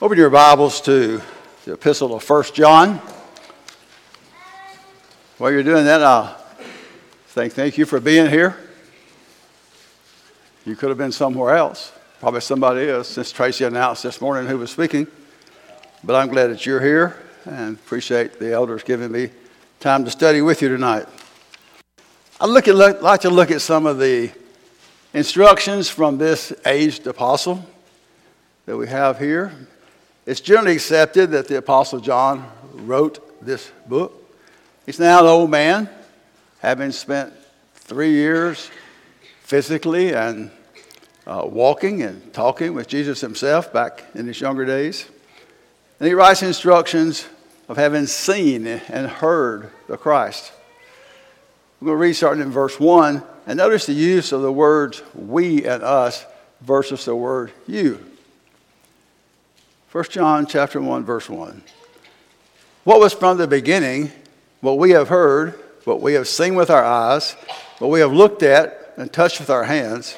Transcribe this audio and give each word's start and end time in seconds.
Open 0.00 0.16
your 0.16 0.30
Bibles 0.30 0.80
to 0.82 1.20
the 1.64 1.72
epistle 1.72 2.14
of 2.14 2.30
1 2.30 2.44
John. 2.54 3.00
While 5.38 5.50
you're 5.50 5.64
doing 5.64 5.86
that, 5.86 6.04
I'll 6.04 6.36
thank, 7.30 7.52
thank 7.54 7.76
you 7.76 7.84
for 7.84 7.98
being 7.98 8.30
here. 8.30 8.56
You 10.64 10.76
could 10.76 10.90
have 10.90 10.98
been 10.98 11.10
somewhere 11.10 11.56
else. 11.56 11.90
Probably 12.20 12.42
somebody 12.42 12.88
else, 12.88 13.08
since 13.08 13.32
Tracy 13.32 13.64
announced 13.64 14.04
this 14.04 14.20
morning 14.20 14.48
who 14.48 14.58
was 14.58 14.70
speaking. 14.70 15.08
But 16.04 16.14
I'm 16.14 16.28
glad 16.28 16.46
that 16.52 16.64
you're 16.64 16.80
here 16.80 17.16
and 17.44 17.76
appreciate 17.76 18.38
the 18.38 18.52
elders 18.52 18.84
giving 18.84 19.10
me 19.10 19.30
time 19.80 20.04
to 20.04 20.12
study 20.12 20.42
with 20.42 20.62
you 20.62 20.68
tonight. 20.68 21.06
I'd 22.40 22.50
look 22.50 22.68
at, 22.68 23.02
like 23.02 23.22
to 23.22 23.30
look 23.30 23.50
at 23.50 23.62
some 23.62 23.84
of 23.84 23.98
the 23.98 24.30
instructions 25.12 25.90
from 25.90 26.18
this 26.18 26.52
aged 26.64 27.04
apostle 27.08 27.66
that 28.66 28.76
we 28.76 28.86
have 28.86 29.18
here. 29.18 29.52
It's 30.28 30.40
generally 30.40 30.74
accepted 30.74 31.30
that 31.30 31.48
the 31.48 31.56
Apostle 31.56 32.00
John 32.00 32.46
wrote 32.74 33.42
this 33.42 33.72
book. 33.86 34.12
He's 34.84 35.00
now 35.00 35.20
an 35.20 35.26
old 35.26 35.50
man, 35.50 35.88
having 36.58 36.92
spent 36.92 37.32
three 37.72 38.10
years 38.10 38.70
physically 39.40 40.12
and 40.12 40.50
uh, 41.26 41.46
walking 41.46 42.02
and 42.02 42.30
talking 42.34 42.74
with 42.74 42.88
Jesus 42.88 43.22
himself 43.22 43.72
back 43.72 44.04
in 44.14 44.26
his 44.26 44.38
younger 44.38 44.66
days. 44.66 45.08
And 45.98 46.06
he 46.06 46.12
writes 46.12 46.42
instructions 46.42 47.26
of 47.66 47.78
having 47.78 48.04
seen 48.04 48.66
and 48.66 49.06
heard 49.06 49.70
the 49.86 49.96
Christ. 49.96 50.52
We're 51.80 51.86
going 51.86 51.96
to 51.96 52.02
read 52.02 52.12
starting 52.12 52.42
in 52.42 52.50
verse 52.50 52.78
1, 52.78 53.22
and 53.46 53.56
notice 53.56 53.86
the 53.86 53.94
use 53.94 54.32
of 54.32 54.42
the 54.42 54.52
words 54.52 55.02
we 55.14 55.64
and 55.64 55.82
us 55.82 56.26
versus 56.60 57.06
the 57.06 57.16
word 57.16 57.50
you. 57.66 58.04
1 59.90 60.04
John 60.10 60.44
chapter 60.44 60.82
1 60.82 61.04
verse 61.04 61.30
1. 61.30 61.62
What 62.84 63.00
was 63.00 63.14
from 63.14 63.38
the 63.38 63.48
beginning, 63.48 64.12
what 64.60 64.76
we 64.76 64.90
have 64.90 65.08
heard, 65.08 65.54
what 65.84 66.02
we 66.02 66.12
have 66.12 66.28
seen 66.28 66.54
with 66.54 66.68
our 66.68 66.84
eyes, 66.84 67.32
what 67.78 67.88
we 67.88 68.00
have 68.00 68.12
looked 68.12 68.42
at 68.42 68.92
and 68.98 69.10
touched 69.10 69.40
with 69.40 69.48
our 69.48 69.64
hands 69.64 70.14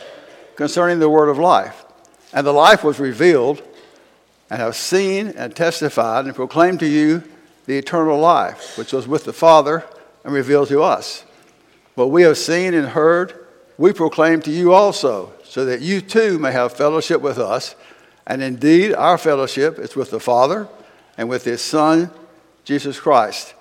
concerning 0.56 0.98
the 0.98 1.08
word 1.08 1.28
of 1.28 1.39
life. 1.39 1.84
And 2.33 2.45
the 2.45 2.53
life 2.53 2.83
was 2.83 2.98
revealed 2.98 3.62
and 4.50 4.61
have 4.61 4.75
seen 4.75 5.28
and 5.28 5.55
testified 5.55 6.25
and 6.25 6.34
proclaimed 6.34 6.80
to 6.80 6.89
you 6.89 7.23
the 7.67 7.78
eternal 7.78 8.19
life, 8.19 8.77
which 8.77 8.92
was 8.92 9.06
with 9.06 9.25
the 9.25 9.33
Father 9.33 9.84
and 10.25 10.34
revealed 10.34 10.67
to 10.69 10.83
us. 10.83 11.25
What 11.95 12.11
we 12.11 12.23
have 12.23 12.39
seen 12.39 12.75
and 12.75 12.89
heard, 12.89 13.47
we 13.78 13.92
proclaim 13.92 14.42
to 14.42 14.50
you 14.50 14.73
also, 14.73 15.33
so 15.45 15.64
that 15.64 15.80
you 15.80 16.00
too 16.00 16.41
may 16.41 16.50
have 16.50 16.73
fellowship 16.73 17.20
with 17.20 17.39
us. 17.39 17.77
And 18.31 18.45
indeed, 18.45 18.95
our 18.95 19.19
fellowship 19.19 19.81
is 19.81 19.97
with 19.97 20.12
the 20.12 20.20
Father 20.20 20.69
and 21.19 21.28
with 21.28 21.45
His 21.45 21.61
Son, 21.61 22.12
Jesus 22.64 23.00
Christ. 23.00 23.55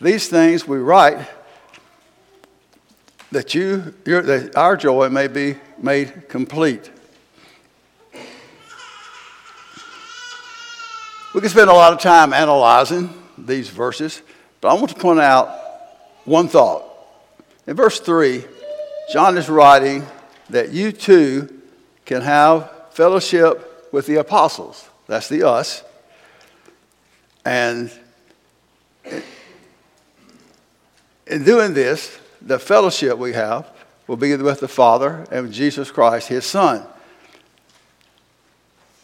These 0.00 0.26
things 0.26 0.66
we 0.66 0.78
write 0.78 1.28
that, 3.30 3.54
you, 3.54 3.94
that 4.02 4.56
our 4.56 4.76
joy 4.76 5.10
may 5.10 5.28
be 5.28 5.54
made 5.78 6.28
complete. 6.28 6.90
We 11.32 11.40
can 11.40 11.48
spend 11.48 11.70
a 11.70 11.74
lot 11.74 11.92
of 11.92 12.00
time 12.00 12.32
analyzing 12.32 13.10
these 13.38 13.68
verses, 13.68 14.22
but 14.60 14.70
I 14.70 14.74
want 14.74 14.88
to 14.88 14.96
point 14.96 15.20
out 15.20 15.56
one 16.24 16.48
thought. 16.48 16.82
In 17.68 17.76
verse 17.76 18.00
3, 18.00 18.44
John 19.12 19.38
is 19.38 19.48
writing 19.48 20.04
that 20.50 20.72
you 20.72 20.90
too 20.90 21.62
can 22.04 22.22
have 22.22 22.72
fellowship 22.90 23.65
with 23.96 24.06
the 24.06 24.16
apostles. 24.16 24.90
That's 25.06 25.26
the 25.30 25.48
us. 25.48 25.82
And 27.46 27.90
in 31.26 31.44
doing 31.44 31.72
this, 31.72 32.18
the 32.42 32.58
fellowship 32.58 33.16
we 33.16 33.32
have 33.32 33.70
will 34.06 34.18
be 34.18 34.36
with 34.36 34.60
the 34.60 34.68
Father 34.68 35.26
and 35.30 35.50
Jesus 35.50 35.90
Christ, 35.90 36.28
his 36.28 36.44
Son. 36.44 36.86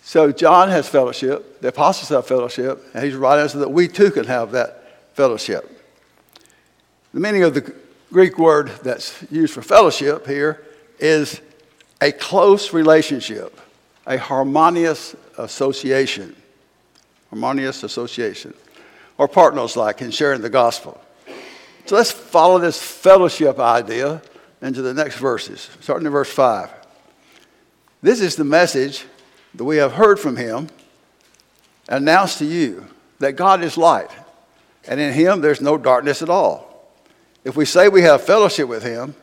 So 0.02 0.30
John 0.30 0.68
has 0.68 0.90
fellowship, 0.90 1.62
the 1.62 1.68
apostles 1.68 2.10
have 2.10 2.26
fellowship, 2.26 2.84
and 2.92 3.02
he's 3.02 3.14
writing 3.14 3.48
so 3.48 3.60
that 3.60 3.70
we 3.70 3.88
too 3.88 4.10
can 4.10 4.26
have 4.26 4.52
that 4.52 5.14
fellowship. 5.14 5.70
The 7.14 7.20
meaning 7.20 7.44
of 7.44 7.54
the 7.54 7.74
Greek 8.12 8.38
word 8.38 8.68
that's 8.82 9.24
used 9.32 9.54
for 9.54 9.62
fellowship 9.62 10.26
here 10.26 10.62
is 10.98 11.40
a 12.02 12.12
close 12.12 12.74
relationship 12.74 13.58
a 14.06 14.18
harmonious 14.18 15.14
association. 15.38 16.34
Harmonious 17.30 17.82
association. 17.82 18.54
Or 19.18 19.28
partners 19.28 19.76
like 19.76 20.02
in 20.02 20.10
sharing 20.10 20.40
the 20.40 20.50
gospel. 20.50 21.00
So 21.86 21.96
let's 21.96 22.10
follow 22.10 22.58
this 22.58 22.80
fellowship 22.80 23.58
idea 23.58 24.22
into 24.60 24.82
the 24.82 24.94
next 24.94 25.16
verses, 25.16 25.68
starting 25.80 26.06
in 26.06 26.12
verse 26.12 26.32
5. 26.32 26.70
This 28.00 28.20
is 28.20 28.36
the 28.36 28.44
message 28.44 29.04
that 29.54 29.64
we 29.64 29.76
have 29.76 29.92
heard 29.92 30.18
from 30.18 30.36
him, 30.36 30.68
announced 31.88 32.38
to 32.38 32.44
you 32.44 32.86
that 33.18 33.32
God 33.32 33.62
is 33.62 33.76
light, 33.76 34.10
and 34.86 35.00
in 35.00 35.12
him 35.12 35.40
there's 35.40 35.60
no 35.60 35.76
darkness 35.76 36.22
at 36.22 36.30
all. 36.30 36.90
If 37.44 37.56
we 37.56 37.64
say 37.64 37.88
we 37.88 38.02
have 38.02 38.22
fellowship 38.22 38.68
with 38.68 38.84
him, 38.84 39.14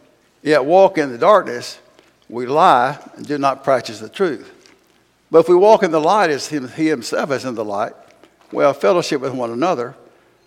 yet 0.44 0.66
walk 0.66 0.98
in 0.98 1.12
the 1.12 1.18
darkness, 1.18 1.80
we 2.28 2.46
lie 2.46 2.98
and 3.16 3.26
do 3.26 3.38
not 3.38 3.64
practice 3.64 4.00
the 4.00 4.10
truth. 4.10 4.59
But 5.32 5.40
if 5.40 5.50
we 5.50 5.56
walk 5.56 5.84
in 5.84 5.92
the 5.92 6.02
light 6.02 6.30
as 6.30 6.48
he 6.48 6.88
himself 6.88 7.32
is 7.32 7.46
in 7.46 7.56
the 7.56 7.66
light, 7.66 7.94
we 8.52 8.64
have 8.64 8.78
fellowship 8.78 9.22
with 9.22 9.34
one 9.34 9.52
another, 9.52 9.96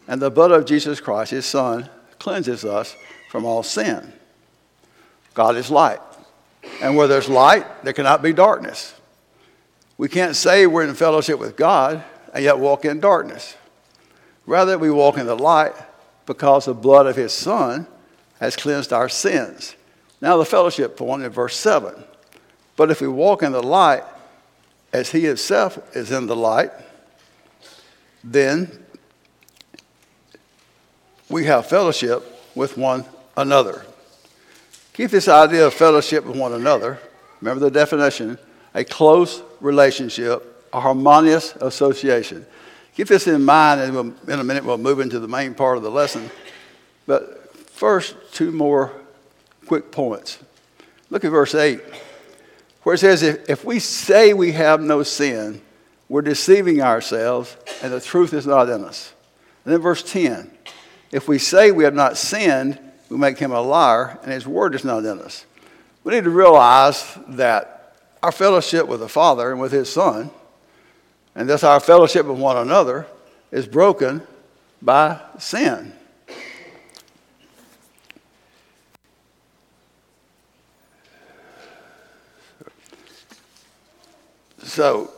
and 0.08 0.20
the 0.20 0.30
blood 0.30 0.50
of 0.50 0.64
Jesus 0.64 1.00
Christ, 1.00 1.30
his 1.30 1.46
Son, 1.46 1.88
cleanses 2.18 2.64
us 2.64 2.96
from 3.30 3.44
all 3.44 3.62
sin. 3.62 4.12
God 5.34 5.56
is 5.56 5.70
light. 5.70 6.00
And 6.80 6.96
where 6.96 7.08
there's 7.08 7.28
light, 7.28 7.84
there 7.84 7.92
cannot 7.92 8.22
be 8.22 8.32
darkness. 8.32 8.94
We 9.98 10.08
can't 10.08 10.34
say 10.34 10.66
we're 10.66 10.86
in 10.86 10.94
fellowship 10.94 11.38
with 11.38 11.56
God 11.56 12.02
and 12.34 12.42
yet 12.42 12.58
walk 12.58 12.84
in 12.84 13.00
darkness. 13.00 13.56
Rather, 14.46 14.78
we 14.78 14.90
walk 14.90 15.16
in 15.16 15.26
the 15.26 15.36
light 15.36 15.74
because 16.26 16.64
the 16.64 16.74
blood 16.74 17.06
of 17.06 17.16
his 17.16 17.32
Son 17.32 17.86
has 18.40 18.56
cleansed 18.56 18.92
our 18.92 19.08
sins. 19.08 19.76
Now, 20.20 20.36
the 20.36 20.44
fellowship 20.44 20.96
point 20.96 21.22
in 21.22 21.30
verse 21.30 21.56
7. 21.56 21.94
But 22.76 22.90
if 22.90 23.00
we 23.00 23.08
walk 23.08 23.42
in 23.42 23.52
the 23.52 23.62
light 23.62 24.02
as 24.92 25.10
he 25.10 25.22
himself 25.22 25.78
is 25.96 26.10
in 26.10 26.26
the 26.26 26.36
light, 26.36 26.70
then 28.22 28.70
we 31.28 31.46
have 31.46 31.66
fellowship 31.66 32.22
with 32.54 32.76
one 32.76 33.04
another. 33.36 33.84
Keep 34.92 35.10
this 35.10 35.28
idea 35.28 35.66
of 35.66 35.74
fellowship 35.74 36.24
with 36.26 36.36
one 36.36 36.52
another. 36.52 36.98
Remember 37.40 37.64
the 37.64 37.70
definition 37.70 38.38
a 38.74 38.84
close 38.84 39.42
relationship, 39.60 40.66
a 40.72 40.80
harmonious 40.80 41.54
association. 41.56 42.46
Keep 42.96 43.08
this 43.08 43.26
in 43.26 43.44
mind, 43.44 43.82
and 43.82 43.94
we'll, 43.94 44.32
in 44.32 44.40
a 44.40 44.44
minute 44.44 44.64
we'll 44.64 44.78
move 44.78 45.00
into 45.00 45.18
the 45.18 45.28
main 45.28 45.54
part 45.54 45.76
of 45.76 45.82
the 45.82 45.90
lesson. 45.90 46.30
But 47.06 47.54
first, 47.54 48.16
two 48.32 48.50
more 48.50 48.92
quick 49.66 49.90
points. 49.90 50.38
Look 51.10 51.24
at 51.24 51.30
verse 51.30 51.54
8 51.54 51.80
where 52.82 52.94
it 52.94 52.98
says, 52.98 53.22
if, 53.22 53.48
if 53.48 53.64
we 53.64 53.78
say 53.78 54.32
we 54.34 54.52
have 54.52 54.80
no 54.80 55.02
sin, 55.02 55.60
we're 56.08 56.22
deceiving 56.22 56.82
ourselves 56.82 57.56
and 57.82 57.92
the 57.92 58.00
truth 58.00 58.32
is 58.34 58.46
not 58.46 58.68
in 58.68 58.84
us. 58.84 59.12
And 59.64 59.72
then 59.72 59.80
verse 59.80 60.02
10 60.02 60.50
if 61.10 61.28
we 61.28 61.38
say 61.38 61.70
we 61.70 61.84
have 61.84 61.94
not 61.94 62.16
sinned, 62.16 62.78
we 63.10 63.18
make 63.18 63.38
him 63.38 63.52
a 63.52 63.60
liar 63.60 64.18
and 64.22 64.32
his 64.32 64.46
word 64.46 64.74
is 64.74 64.82
not 64.82 65.04
in 65.04 65.20
us. 65.20 65.44
We 66.04 66.14
need 66.14 66.24
to 66.24 66.30
realize 66.30 67.18
that 67.28 67.94
our 68.22 68.32
fellowship 68.32 68.88
with 68.88 69.00
the 69.00 69.08
Father 69.08 69.52
and 69.52 69.60
with 69.60 69.72
his 69.72 69.92
Son, 69.92 70.30
and 71.34 71.48
thus 71.48 71.64
our 71.64 71.80
fellowship 71.80 72.24
with 72.26 72.38
one 72.38 72.56
another, 72.56 73.06
is 73.50 73.66
broken 73.66 74.22
by 74.80 75.20
sin. 75.38 75.92
So 84.72 85.10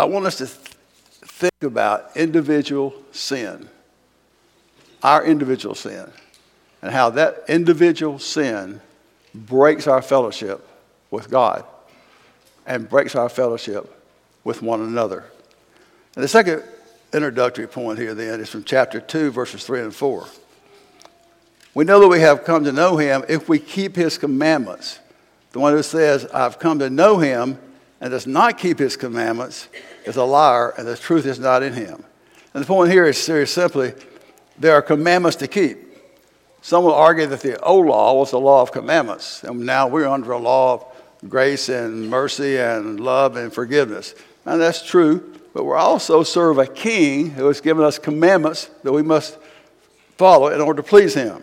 I 0.00 0.04
want 0.04 0.26
us 0.26 0.38
to 0.38 0.46
think 0.46 1.62
about 1.62 2.10
individual 2.16 2.92
sin, 3.12 3.68
our 5.00 5.24
individual 5.24 5.76
sin, 5.76 6.10
and 6.82 6.90
how 6.90 7.10
that 7.10 7.44
individual 7.46 8.18
sin 8.18 8.80
breaks 9.32 9.86
our 9.86 10.02
fellowship 10.02 10.66
with 11.12 11.30
God 11.30 11.64
and 12.66 12.88
breaks 12.88 13.14
our 13.14 13.28
fellowship 13.28 13.96
with 14.42 14.60
one 14.60 14.80
another. 14.80 15.24
And 16.16 16.24
the 16.24 16.28
second 16.28 16.64
introductory 17.12 17.68
point 17.68 18.00
here 18.00 18.12
then 18.12 18.40
is 18.40 18.48
from 18.48 18.64
chapter 18.64 19.00
2, 19.00 19.30
verses 19.30 19.64
3 19.64 19.82
and 19.82 19.94
4. 19.94 20.26
We 21.74 21.84
know 21.84 22.00
that 22.00 22.08
we 22.08 22.18
have 22.18 22.42
come 22.42 22.64
to 22.64 22.72
know 22.72 22.96
him 22.96 23.24
if 23.28 23.48
we 23.48 23.60
keep 23.60 23.94
his 23.94 24.18
commandments. 24.18 24.98
The 25.52 25.60
one 25.60 25.74
who 25.74 25.82
says, 25.84 26.26
I've 26.34 26.58
come 26.58 26.80
to 26.80 26.90
know 26.90 27.18
him 27.18 27.56
and 28.00 28.10
does 28.10 28.26
not 28.26 28.58
keep 28.58 28.78
his 28.78 28.96
commandments 28.96 29.68
is 30.04 30.16
a 30.16 30.24
liar, 30.24 30.74
and 30.76 30.86
the 30.86 30.96
truth 30.96 31.26
is 31.26 31.38
not 31.38 31.62
in 31.62 31.72
him. 31.72 32.04
And 32.52 32.62
the 32.62 32.66
point 32.66 32.90
here 32.90 33.06
is 33.06 33.26
very 33.26 33.46
simply 33.46 33.94
there 34.58 34.74
are 34.74 34.82
commandments 34.82 35.36
to 35.38 35.48
keep. 35.48 35.78
Some 36.62 36.84
will 36.84 36.94
argue 36.94 37.26
that 37.26 37.40
the 37.40 37.60
old 37.60 37.86
law 37.86 38.14
was 38.14 38.30
the 38.30 38.40
law 38.40 38.62
of 38.62 38.72
commandments, 38.72 39.42
and 39.44 39.66
now 39.66 39.86
we're 39.86 40.08
under 40.08 40.32
a 40.32 40.38
law 40.38 40.74
of 40.74 40.84
grace 41.28 41.68
and 41.68 42.08
mercy 42.08 42.58
and 42.58 43.00
love 43.00 43.36
and 43.36 43.52
forgiveness. 43.52 44.14
And 44.46 44.60
that's 44.60 44.82
true, 44.82 45.34
but 45.52 45.64
we 45.64 45.72
also 45.72 46.22
serve 46.22 46.58
a 46.58 46.66
king 46.66 47.30
who 47.30 47.46
has 47.46 47.60
given 47.60 47.84
us 47.84 47.98
commandments 47.98 48.70
that 48.82 48.92
we 48.92 49.02
must 49.02 49.38
follow 50.16 50.48
in 50.48 50.60
order 50.60 50.82
to 50.82 50.88
please 50.88 51.14
him. 51.14 51.42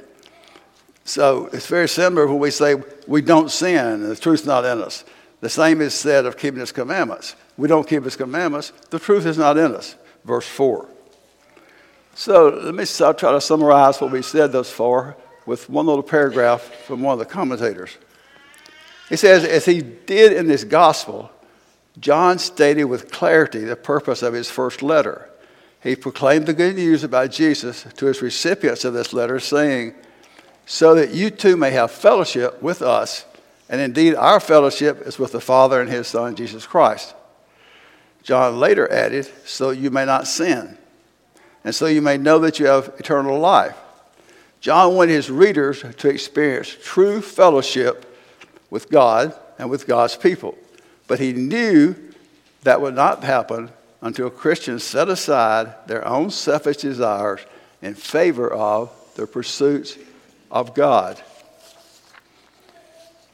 So 1.04 1.50
it's 1.52 1.68
very 1.68 1.90
similar 1.90 2.28
when 2.28 2.40
we 2.40 2.52
say 2.52 2.76
we 3.08 3.22
don't 3.22 3.50
sin 3.50 3.86
and 3.86 4.06
the 4.06 4.16
truth's 4.16 4.46
not 4.46 4.66
in 4.66 4.82
us. 4.82 5.04
The 5.42 5.50
same 5.50 5.82
is 5.82 5.94
said 5.94 6.26
of 6.26 6.38
keeping 6.38 6.60
his 6.60 6.72
commandments. 6.72 7.36
We 7.58 7.68
don't 7.68 7.88
keep 7.88 8.04
his 8.04 8.16
commandments, 8.16 8.72
the 8.90 9.00
truth 9.00 9.26
is 9.26 9.38
not 9.38 9.58
in 9.58 9.76
us. 9.76 9.96
Verse 10.24 10.48
4. 10.48 10.88
So 12.14 12.50
let 12.50 12.76
me 12.76 12.86
try 12.86 13.32
to 13.32 13.42
summarize 13.42 14.00
what 14.00 14.12
we 14.12 14.22
said 14.22 14.52
thus 14.52 14.70
far 14.70 15.16
with 15.46 15.70
one 15.70 15.88
little 15.88 16.04
paragraph 16.04 16.62
from 16.86 17.02
one 17.02 17.14
of 17.14 17.20
the 17.20 17.26
commentators. 17.26 17.98
He 19.10 19.16
says, 19.16 19.44
as 19.44 19.66
he 19.66 19.82
did 19.82 20.34
in 20.34 20.48
this 20.48 20.64
gospel, 20.64 21.32
John 22.00 22.40
stated 22.40 22.86
with 22.86 23.12
clarity 23.12 23.60
the 23.60 23.76
purpose 23.76 24.22
of 24.22 24.34
his 24.34 24.50
first 24.50 24.82
letter. 24.82 25.30
He 25.82 25.96
proclaimed 25.96 26.46
the 26.46 26.54
good 26.54 26.76
news 26.76 27.04
about 27.04 27.32
Jesus 27.32 27.86
to 27.98 28.06
his 28.06 28.22
recipients 28.22 28.86
of 28.86 28.94
this 28.94 29.14
letter, 29.14 29.40
saying, 29.40 29.96
So 30.66 30.96
that 30.96 31.10
you 31.12 31.30
too 31.32 31.58
may 31.58 31.72
have 31.72 31.92
fellowship 31.92 32.62
with 32.62 32.82
us, 32.82 33.26
and 33.72 33.80
indeed 33.80 34.14
our 34.16 34.42
fellowship 34.42 35.08
is 35.08 35.18
with 35.18 35.32
the 35.32 35.40
Father 35.40 35.80
and 35.80 35.90
his 35.90 36.06
Son, 36.06 36.36
Jesus 36.36 36.68
Christ. 36.68 37.16
John 38.22 38.60
later 38.60 38.92
added, 38.92 39.28
So 39.46 39.72
you 39.72 39.90
may 39.90 40.06
not 40.06 40.28
sin, 40.28 40.78
and 41.64 41.74
so 41.74 41.86
you 41.86 42.02
may 42.02 42.18
know 42.18 42.38
that 42.40 42.60
you 42.60 42.68
have 42.68 42.94
eternal 43.00 43.40
life. 43.40 43.78
John 44.60 44.96
wanted 44.96 45.14
his 45.14 45.32
readers 45.32 45.84
to 45.98 46.10
experience 46.10 46.76
true 46.84 47.22
fellowship 47.22 48.06
with 48.70 48.90
God 48.90 49.34
and 49.58 49.70
with 49.70 49.88
God's 49.88 50.18
people. 50.18 50.58
But 51.08 51.20
he 51.20 51.32
knew 51.32 51.96
that 52.64 52.82
would 52.82 52.94
not 52.94 53.24
happen 53.24 53.72
until 54.02 54.30
Christians 54.30 54.84
set 54.84 55.08
aside 55.08 55.74
their 55.88 56.06
own 56.06 56.30
selfish 56.30 56.78
desires 56.78 57.40
in 57.82 57.96
favor 57.96 58.52
of 58.52 58.92
the 59.16 59.26
pursuits 59.26 59.98
of 60.52 60.76
God. 60.76 61.22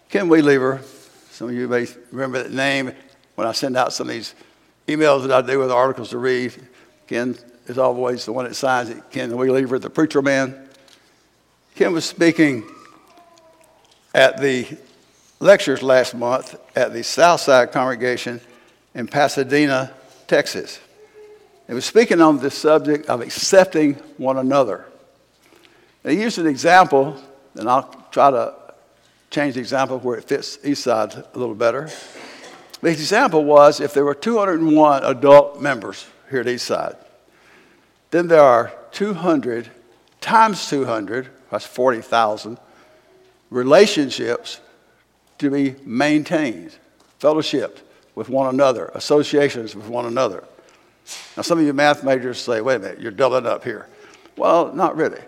Ken 0.09 0.29
Weliever, 0.29 0.81
some 1.31 1.49
of 1.49 1.53
you 1.53 1.67
may 1.67 1.85
remember 2.13 2.41
that 2.41 2.53
name 2.53 2.93
when 3.35 3.45
I 3.45 3.51
send 3.51 3.75
out 3.75 3.91
some 3.91 4.07
of 4.07 4.13
these 4.13 4.35
emails 4.87 5.27
that 5.27 5.31
I 5.31 5.45
do 5.45 5.59
with 5.59 5.69
articles 5.69 6.11
to 6.11 6.17
read. 6.17 6.53
Ken 7.07 7.37
is 7.65 7.77
always 7.77 8.23
the 8.23 8.31
one 8.31 8.45
that 8.45 8.55
signs 8.55 8.89
it. 8.89 9.03
Ken 9.11 9.31
Weliever, 9.31 9.81
the 9.81 9.89
preacher 9.89 10.21
man. 10.21 10.69
Ken 11.75 11.91
was 11.91 12.05
speaking 12.05 12.63
at 14.15 14.39
the 14.39 14.77
lectures 15.41 15.83
last 15.83 16.15
month 16.15 16.55
at 16.73 16.93
the 16.93 17.03
Southside 17.03 17.73
congregation 17.73 18.39
in 18.95 19.07
Pasadena, 19.07 19.91
Texas. 20.25 20.79
He 21.67 21.73
was 21.73 21.83
speaking 21.83 22.21
on 22.21 22.39
the 22.39 22.49
subject 22.49 23.07
of 23.07 23.19
accepting 23.19 23.95
one 24.15 24.37
another. 24.37 24.85
And 26.05 26.13
he 26.13 26.21
used 26.21 26.39
an 26.39 26.47
example, 26.47 27.21
and 27.55 27.69
I'll 27.69 28.07
try 28.09 28.31
to 28.31 28.66
change 29.29 29.55
the 29.55 29.59
example 29.59 29.99
where 29.99 30.17
it 30.17 30.23
fits 30.23 30.57
Eastside 30.57 31.35
a 31.35 31.39
little 31.39 31.55
better. 31.55 31.89
The 32.81 32.89
example 32.89 33.43
was 33.43 33.79
if 33.79 33.93
there 33.93 34.05
were 34.05 34.15
201 34.15 35.03
adult 35.03 35.61
members 35.61 36.07
here 36.29 36.41
at 36.41 36.45
Eastside, 36.45 36.97
then 38.11 38.27
there 38.27 38.41
are 38.41 38.71
200 38.91 39.69
times 40.21 40.69
200, 40.69 41.29
that's 41.51 41.65
40,000, 41.65 42.57
relationships 43.49 44.59
to 45.39 45.49
be 45.49 45.75
maintained, 45.83 46.75
fellowshipped 47.19 47.81
with 48.15 48.29
one 48.29 48.53
another, 48.53 48.91
associations 48.95 49.75
with 49.75 49.87
one 49.87 50.05
another. 50.05 50.43
Now, 51.35 51.43
some 51.43 51.59
of 51.59 51.65
you 51.65 51.73
math 51.73 52.03
majors 52.03 52.39
say, 52.39 52.61
wait 52.61 52.75
a 52.75 52.79
minute, 52.79 52.99
you're 52.99 53.11
doubling 53.11 53.45
up 53.45 53.63
here. 53.63 53.87
Well, 54.35 54.73
not 54.73 54.95
really. 54.95 55.21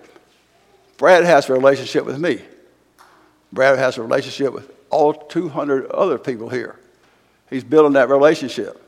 Brad 0.98 1.24
has 1.24 1.50
a 1.50 1.54
relationship 1.54 2.06
with 2.06 2.20
me. 2.20 2.42
Brad 3.52 3.78
has 3.78 3.98
a 3.98 4.02
relationship 4.02 4.54
with 4.54 4.72
all 4.90 5.14
200 5.14 5.88
other 5.88 6.18
people 6.18 6.50
here. 6.50 6.80
He's 7.50 7.64
building 7.64 7.94
that 7.94 8.10
relationship. 8.10 8.82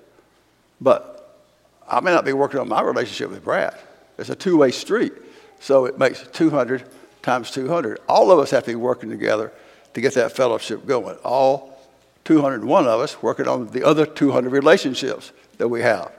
But 0.79 1.39
I 1.87 1.99
may 1.99 2.11
not 2.11 2.25
be 2.25 2.33
working 2.33 2.59
on 2.59 2.67
my 2.67 2.81
relationship 2.81 3.29
with 3.29 3.43
Brad. 3.43 3.75
It's 4.17 4.29
a 4.29 4.35
two 4.35 4.57
way 4.57 4.71
street. 4.71 5.13
So 5.59 5.85
it 5.85 5.97
makes 5.97 6.25
200 6.31 6.83
times 7.21 7.51
200. 7.51 7.99
All 8.07 8.31
of 8.31 8.39
us 8.39 8.51
have 8.51 8.63
to 8.63 8.71
be 8.71 8.75
working 8.75 9.09
together 9.09 9.51
to 9.93 10.01
get 10.01 10.13
that 10.15 10.31
fellowship 10.31 10.85
going. 10.85 11.17
All 11.23 11.77
201 12.25 12.87
of 12.87 12.99
us 12.99 13.21
working 13.21 13.47
on 13.47 13.67
the 13.67 13.83
other 13.83 14.05
200 14.05 14.49
relationships 14.49 15.31
that 15.57 15.67
we 15.67 15.81
have. 15.81 16.11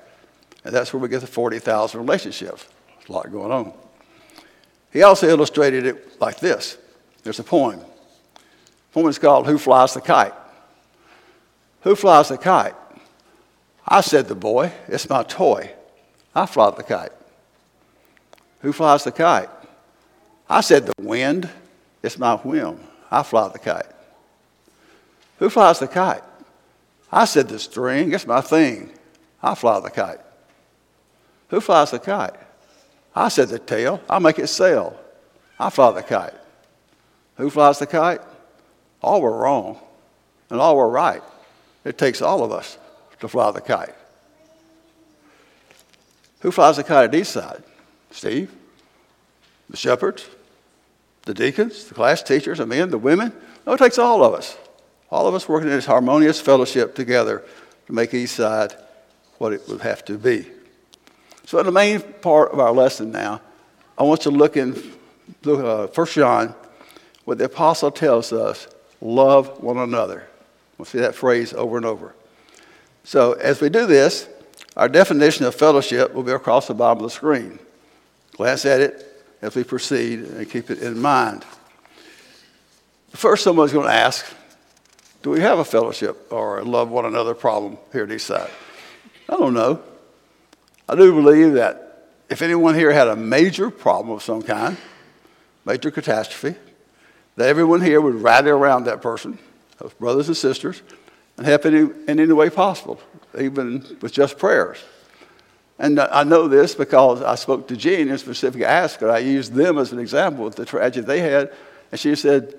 And 0.65 0.75
that's 0.75 0.93
where 0.93 1.01
we 1.01 1.09
get 1.09 1.21
the 1.21 1.27
40,000 1.27 1.99
relationships. 1.99 2.67
There's 2.99 3.09
a 3.09 3.13
lot 3.13 3.33
going 3.33 3.51
on. 3.51 3.73
He 4.93 5.03
also 5.03 5.29
illustrated 5.29 5.87
it 5.87 6.21
like 6.21 6.39
this 6.39 6.79
there's 7.23 7.39
a 7.39 7.45
poem. 7.45 7.81
Poem 8.93 9.09
is 9.09 9.19
called 9.19 9.47
Who 9.47 9.59
Flies 9.59 9.95
the 9.95 10.01
Kite? 10.01 10.35
Who 11.83 11.97
flies 11.97 12.29
the 12.29 12.39
kite? 12.39 12.75
I 13.87 14.01
said 14.01 14.29
the 14.29 14.35
boy, 14.35 14.73
it's 14.89 15.09
my 15.09 15.25
toy. 15.25 15.73
I 16.35 16.47
fly 16.47 16.71
the 16.71 16.85
kite. 16.85 17.13
Who 18.61 18.73
flies 18.73 19.05
the 19.05 19.13
kite? 19.13 19.51
I 20.49 20.61
said 20.61 20.87
the 20.87 20.93
wind, 21.01 21.51
it's 22.03 22.19
my 22.19 22.37
whim. 22.37 22.79
I 23.11 23.23
fly 23.23 23.49
the 23.49 23.59
kite. 23.59 23.91
Who 25.39 25.51
flies 25.51 25.81
the 25.81 25.89
kite? 25.89 26.23
I 27.11 27.25
said 27.25 27.49
the 27.49 27.59
string, 27.59 28.13
it's 28.13 28.27
my 28.27 28.41
thing. 28.41 28.93
I 29.43 29.57
fly 29.57 29.81
the 29.81 29.91
kite. 29.91 30.21
Who 31.49 31.61
flies 31.61 31.91
the 31.91 31.99
kite? 31.99 32.37
I 33.15 33.29
said 33.29 33.49
the 33.49 33.59
tail, 33.59 34.01
I 34.09 34.21
make 34.21 34.39
it 34.39 34.47
sail. 34.47 34.99
I 35.59 35.69
fly 35.69 35.91
the 35.91 36.03
kite. 36.03 36.35
Who 37.37 37.51
flies 37.51 37.81
the 37.81 37.87
kite? 37.87 38.21
All 39.03 39.21
were 39.21 39.37
wrong, 39.37 39.79
and 40.51 40.61
all 40.61 40.77
were 40.77 40.89
right. 40.89 41.23
It 41.85 41.99
takes 41.99 42.23
all 42.23 42.45
of 42.45 42.53
us 42.53 42.79
to 43.21 43.29
fly 43.29 43.51
the 43.51 43.61
kite. 43.61 43.95
Who 46.41 46.51
flies 46.51 46.77
the 46.77 46.85
kite 46.85 47.05
at 47.05 47.13
Eastside? 47.13 47.63
Steve? 48.11 48.53
The 49.71 49.77
shepherds? 49.77 50.27
the 51.25 51.35
deacons, 51.35 51.85
the 51.85 51.95
class 51.95 52.23
teachers, 52.23 52.59
the 52.59 52.67
men, 52.67 52.91
the 52.91 52.99
women. 52.99 53.33
No, 53.67 53.75
it 53.75 53.79
takes 53.79 53.99
all 53.99 54.25
of 54.25 54.35
us. 54.35 54.57
All 55.11 55.27
of 55.27 55.35
us 55.35 55.49
working 55.49 55.69
in 55.69 55.77
this 55.77 55.87
harmonious 55.87 56.41
fellowship 56.41 56.95
together 56.95 57.45
to 57.87 57.93
make 57.93 58.11
Eastside 58.11 58.77
what 59.39 59.53
it 59.53 59.63
would 59.69 59.83
have 59.83 60.05
to 60.07 60.19
be. 60.19 60.49
So, 61.45 61.59
in 61.59 61.67
the 61.67 61.73
main 61.73 62.01
part 62.01 62.53
of 62.53 62.61
our 62.61 62.73
lesson 62.73 63.13
now, 63.13 63.41
I 63.99 64.05
want 64.05 64.23
to 64.23 64.31
look 64.31 64.57
in 64.57 64.75
look, 65.45 65.91
uh, 65.91 65.93
1 65.93 66.07
John, 66.09 66.55
what 67.25 67.39
the 67.39 67.45
apostle 67.45 67.91
tells 67.91 68.33
us 68.33 68.67
love 69.03 69.63
one 69.63 69.77
another. 69.77 70.27
We'll 70.79 70.87
see 70.87 70.99
that 70.99 71.15
phrase 71.15 71.53
over 71.53 71.77
and 71.77 71.85
over. 71.85 72.15
So, 73.05 73.33
as 73.33 73.61
we 73.61 73.69
do 73.69 73.87
this, 73.87 74.29
our 74.77 74.89
definition 74.89 75.45
of 75.45 75.55
fellowship 75.55 76.15
will 76.15 76.23
be 76.23 76.33
across 76.33 76.69
the 76.69 76.75
bottom 76.75 77.05
of 77.05 77.11
the 77.11 77.15
screen. 77.15 77.59
Glance 78.33 78.65
at 78.65 78.81
it, 78.81 79.25
as 79.43 79.55
we 79.55 79.65
proceed 79.65 80.21
and 80.21 80.49
keep 80.49 80.71
it 80.71 80.79
in 80.79 81.01
mind. 81.01 81.45
First, 83.11 83.45
someone's 83.45 83.73
going 83.73 83.89
to 83.89 83.93
ask, 83.93 84.25
do 85.23 85.31
we 85.31 85.41
have 85.41 85.59
a 85.59 85.65
fellowship 85.65 86.33
or 86.33 86.61
a 86.61 86.65
love 86.65 86.91
one 86.91 87.05
another 87.05 87.35
problem 87.35 87.77
here 87.93 88.05
at 88.05 88.09
Eastside? 88.09 88.51
I 89.29 89.37
don't 89.37 89.55
know. 89.55 89.83
I 90.89 90.95
do 90.95 91.13
believe 91.13 91.55
that 91.55 92.09
if 92.31 92.41
anyone 92.41 92.75
here 92.75 92.93
had 92.93 93.09
a 93.09 93.17
major 93.17 93.71
problem 93.71 94.17
of 94.17 94.23
some 94.23 94.43
kind, 94.43 94.77
major 95.65 95.91
catastrophe, 95.91 96.59
that 97.37 97.49
everyone 97.49 97.81
here 97.81 98.01
would 98.01 98.17
rally 98.17 98.51
around 98.51 98.85
that 98.85 99.01
person, 99.03 99.39
those 99.79 99.93
brothers 99.95 100.29
and 100.29 100.37
sisters, 100.37 100.83
and 101.37 101.47
help 101.47 101.65
in 101.67 101.75
any, 101.75 101.91
in 102.09 102.21
any 102.21 102.33
way 102.33 102.51
possible, 102.51 103.01
even 103.39 103.97
with 104.01 104.13
just 104.13 104.39
prayers. 104.39 104.79
And 105.79 105.99
I 105.99 106.23
know 106.23 106.47
this 106.47 106.75
because 106.75 107.23
I 107.23 107.35
spoke 107.35 107.67
to 107.69 107.77
Jean 107.77 108.09
and 108.09 108.21
specifically 108.21 108.67
asked 108.67 109.01
her. 109.01 109.11
I 109.11 109.19
used 109.19 109.53
them 109.53 109.79
as 109.79 109.91
an 109.93 109.99
example 109.99 110.47
of 110.47 110.55
the 110.55 110.65
tragedy 110.65 111.05
they 111.05 111.21
had. 111.21 111.53
And 111.91 111.99
she 111.99 112.15
said, 112.15 112.55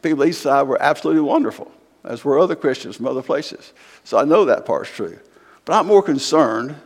people 0.00 0.24
east 0.24 0.42
side 0.42 0.68
were 0.68 0.80
absolutely 0.80 1.22
wonderful, 1.22 1.72
as 2.04 2.24
were 2.24 2.38
other 2.38 2.54
Christians 2.54 2.96
from 2.96 3.06
other 3.06 3.22
places. 3.22 3.72
So 4.04 4.18
I 4.18 4.24
know 4.24 4.44
that 4.44 4.64
part's 4.64 4.90
true. 4.90 5.18
But 5.64 5.74
I'm 5.74 5.86
more 5.86 6.02
concerned, 6.02 6.76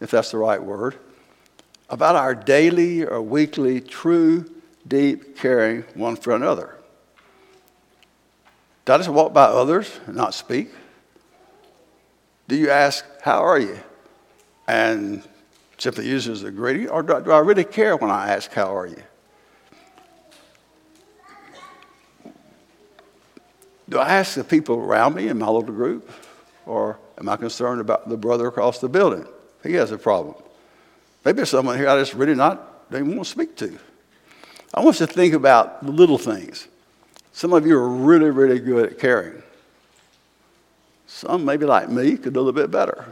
if 0.00 0.10
that's 0.10 0.30
the 0.30 0.38
right 0.38 0.62
word, 0.62 0.96
about 1.90 2.16
our 2.16 2.34
daily 2.34 3.04
or 3.04 3.20
weekly 3.20 3.80
true, 3.80 4.50
deep 4.86 5.36
caring 5.36 5.82
one 5.94 6.16
for 6.16 6.34
another. 6.34 6.76
Did 8.84 8.92
I 8.92 8.96
just 8.98 9.08
walk 9.08 9.32
by 9.32 9.44
others 9.44 9.90
and 10.06 10.16
not 10.16 10.34
speak? 10.34 10.70
Do 12.48 12.56
you 12.56 12.70
ask, 12.70 13.04
How 13.22 13.42
are 13.42 13.58
you? 13.58 13.78
And 14.68 15.22
simply 15.78 16.06
use 16.06 16.26
it 16.28 16.32
as 16.32 16.42
a 16.42 16.50
greeting? 16.50 16.88
Or 16.88 17.02
do, 17.02 17.20
do 17.20 17.30
I 17.30 17.38
really 17.38 17.64
care 17.64 17.96
when 17.96 18.10
I 18.10 18.32
ask, 18.32 18.52
How 18.52 18.76
are 18.76 18.86
you? 18.86 19.02
Do 23.88 23.98
I 23.98 24.08
ask 24.14 24.34
the 24.34 24.44
people 24.44 24.76
around 24.76 25.14
me 25.14 25.28
in 25.28 25.38
my 25.38 25.46
little 25.46 25.62
group? 25.62 26.10
Or 26.66 26.98
am 27.18 27.28
I 27.28 27.36
concerned 27.36 27.80
about 27.80 28.08
the 28.08 28.16
brother 28.16 28.46
across 28.46 28.78
the 28.78 28.88
building? 28.88 29.26
He 29.62 29.74
has 29.74 29.92
a 29.92 29.98
problem. 29.98 30.34
Maybe 31.24 31.36
there's 31.36 31.50
someone 31.50 31.78
here 31.78 31.88
I 31.88 31.98
just 31.98 32.14
really 32.14 32.34
not 32.34 32.90
don't 32.90 33.08
want 33.08 33.24
to 33.24 33.30
speak 33.30 33.56
to. 33.56 33.78
I 34.74 34.80
want 34.80 34.98
you 34.98 35.06
to 35.06 35.12
think 35.12 35.34
about 35.34 35.84
the 35.84 35.92
little 35.92 36.18
things. 36.18 36.66
Some 37.32 37.52
of 37.52 37.64
you 37.64 37.78
are 37.78 37.88
really, 37.88 38.30
really 38.30 38.58
good 38.58 38.92
at 38.92 38.98
caring. 38.98 39.40
Some, 41.06 41.44
maybe 41.44 41.64
like 41.64 41.88
me, 41.88 42.16
could 42.16 42.34
do 42.34 42.40
a 42.40 42.42
little 42.42 42.52
bit 42.52 42.72
better. 42.72 43.06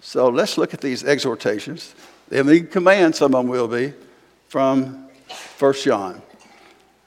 So 0.00 0.28
let's 0.28 0.58
look 0.58 0.74
at 0.74 0.82
these 0.82 1.04
exhortations. 1.04 1.94
They 2.28 2.42
may 2.42 2.60
command, 2.60 3.16
some 3.16 3.34
of 3.34 3.40
them 3.40 3.48
will 3.48 3.68
be, 3.68 3.94
from 4.48 5.08
1 5.58 5.72
John. 5.82 6.20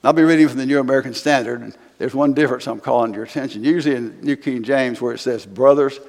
I'll 0.04 0.14
be 0.14 0.24
reading 0.24 0.48
from 0.48 0.58
the 0.58 0.66
New 0.66 0.80
American 0.80 1.14
Standard. 1.14 1.62
And 1.62 1.78
there's 2.00 2.16
one 2.16 2.34
difference 2.34 2.68
I'm 2.68 2.80
calling 2.80 3.14
your 3.14 3.24
attention. 3.24 3.64
Usually 3.64 3.96
in 3.96 4.20
New 4.22 4.36
King 4.36 4.64
James, 4.64 5.00
where 5.00 5.14
it 5.14 5.20
says 5.20 5.46
brothers, 5.46 6.00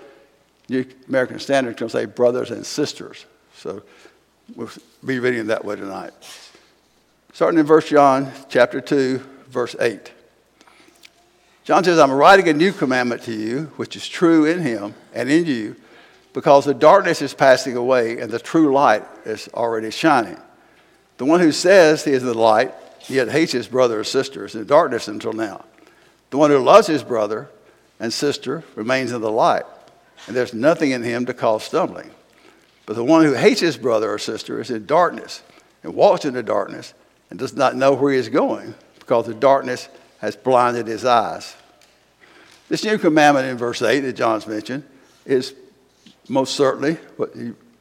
New 0.70 0.86
American 1.08 1.38
Standard 1.38 1.76
can 1.76 1.90
say 1.90 2.06
brothers 2.06 2.50
and 2.50 2.64
sisters. 2.64 3.26
So 3.56 3.82
we'll 4.56 4.70
be 5.04 5.18
reading 5.18 5.48
that 5.48 5.62
way 5.62 5.76
tonight. 5.76 6.14
Starting 7.34 7.58
in 7.58 7.64
verse 7.64 7.88
John 7.88 8.30
chapter 8.50 8.78
2, 8.78 9.18
verse 9.48 9.74
8. 9.80 10.12
John 11.64 11.82
says, 11.82 11.98
I'm 11.98 12.12
writing 12.12 12.46
a 12.48 12.52
new 12.52 12.72
commandment 12.72 13.22
to 13.22 13.32
you, 13.32 13.72
which 13.76 13.96
is 13.96 14.06
true 14.06 14.44
in 14.44 14.60
him 14.60 14.94
and 15.14 15.30
in 15.30 15.46
you, 15.46 15.76
because 16.34 16.66
the 16.66 16.74
darkness 16.74 17.22
is 17.22 17.32
passing 17.32 17.74
away 17.74 18.18
and 18.18 18.30
the 18.30 18.38
true 18.38 18.74
light 18.74 19.04
is 19.24 19.48
already 19.54 19.90
shining. 19.90 20.36
The 21.16 21.24
one 21.24 21.40
who 21.40 21.52
says 21.52 22.04
he 22.04 22.12
is 22.12 22.22
the 22.22 22.34
light, 22.34 22.74
yet 23.08 23.30
hates 23.30 23.52
his 23.52 23.66
brother 23.66 24.00
or 24.00 24.04
sister, 24.04 24.44
is 24.44 24.54
in 24.54 24.66
darkness 24.66 25.08
until 25.08 25.32
now. 25.32 25.64
The 26.28 26.36
one 26.36 26.50
who 26.50 26.58
loves 26.58 26.86
his 26.86 27.02
brother 27.02 27.48
and 27.98 28.12
sister 28.12 28.62
remains 28.74 29.10
in 29.10 29.22
the 29.22 29.32
light, 29.32 29.64
and 30.26 30.36
there's 30.36 30.52
nothing 30.52 30.90
in 30.90 31.02
him 31.02 31.24
to 31.24 31.32
cause 31.32 31.62
stumbling. 31.64 32.10
But 32.84 32.96
the 32.96 33.04
one 33.04 33.24
who 33.24 33.32
hates 33.32 33.60
his 33.60 33.78
brother 33.78 34.12
or 34.12 34.18
sister 34.18 34.60
is 34.60 34.70
in 34.70 34.84
darkness 34.84 35.42
and 35.82 35.94
walks 35.94 36.26
in 36.26 36.34
the 36.34 36.42
darkness 36.42 36.92
and 37.32 37.38
does 37.38 37.56
not 37.56 37.74
know 37.74 37.94
where 37.94 38.12
he 38.12 38.18
is 38.18 38.28
going 38.28 38.74
because 38.98 39.24
the 39.24 39.32
darkness 39.32 39.88
has 40.18 40.36
blinded 40.36 40.86
his 40.86 41.02
eyes. 41.02 41.56
This 42.68 42.84
new 42.84 42.98
commandment 42.98 43.48
in 43.48 43.56
verse 43.56 43.80
8 43.80 44.00
that 44.00 44.12
John's 44.12 44.46
mentioned 44.46 44.84
is 45.24 45.54
most 46.28 46.56
certainly 46.56 46.98
what 47.16 47.34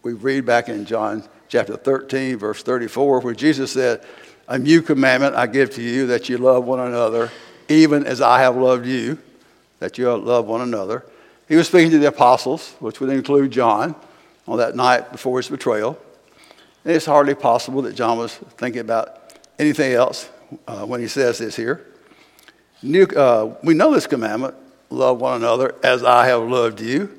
we 0.04 0.14
read 0.14 0.46
back 0.46 0.70
in 0.70 0.86
John 0.86 1.26
chapter 1.50 1.76
13, 1.76 2.38
verse 2.38 2.64
34, 2.64 3.20
where 3.20 3.34
Jesus 3.34 3.74
said, 3.74 4.06
A 4.48 4.58
new 4.58 4.82
commandment 4.82 5.36
I 5.36 5.48
give 5.48 5.72
to 5.72 5.82
you 5.82 6.08
that 6.08 6.30
you 6.30 6.38
love 6.38 6.64
one 6.64 6.80
another 6.80 7.30
even 7.68 8.06
as 8.06 8.22
I 8.22 8.40
have 8.40 8.56
loved 8.56 8.86
you, 8.86 9.18
that 9.80 9.98
you 9.98 10.16
love 10.16 10.46
one 10.46 10.62
another. 10.62 11.04
He 11.50 11.58
was 11.58 11.68
speaking 11.68 11.92
to 11.92 12.00
the 12.00 12.08
apostles, 12.08 12.74
which 12.80 13.02
would 13.02 13.10
include 13.10 13.52
John, 13.52 13.96
on 14.48 14.60
that 14.60 14.78
night 14.78 15.12
before 15.12 15.40
his 15.40 15.50
betrayal. 15.50 16.00
And 16.86 16.96
it's 16.96 17.06
hardly 17.06 17.36
possible 17.36 17.82
that 17.82 17.96
John 17.96 18.18
was 18.18 18.34
thinking 18.34 18.80
about 18.80 19.21
anything 19.60 19.94
else 19.94 20.30
uh, 20.68 20.86
when 20.86 21.00
he 21.00 21.08
says 21.08 21.38
this 21.38 21.56
here. 21.56 21.86
New, 22.84 23.04
uh, 23.04 23.56
we 23.64 23.74
know 23.74 23.94
this 23.94 24.08
commandment 24.08 24.56
love 24.90 25.22
one 25.22 25.36
another 25.36 25.76
as 25.84 26.04
I 26.04 26.28
have 26.28 26.44
loved 26.44 26.82
you. 26.82 27.18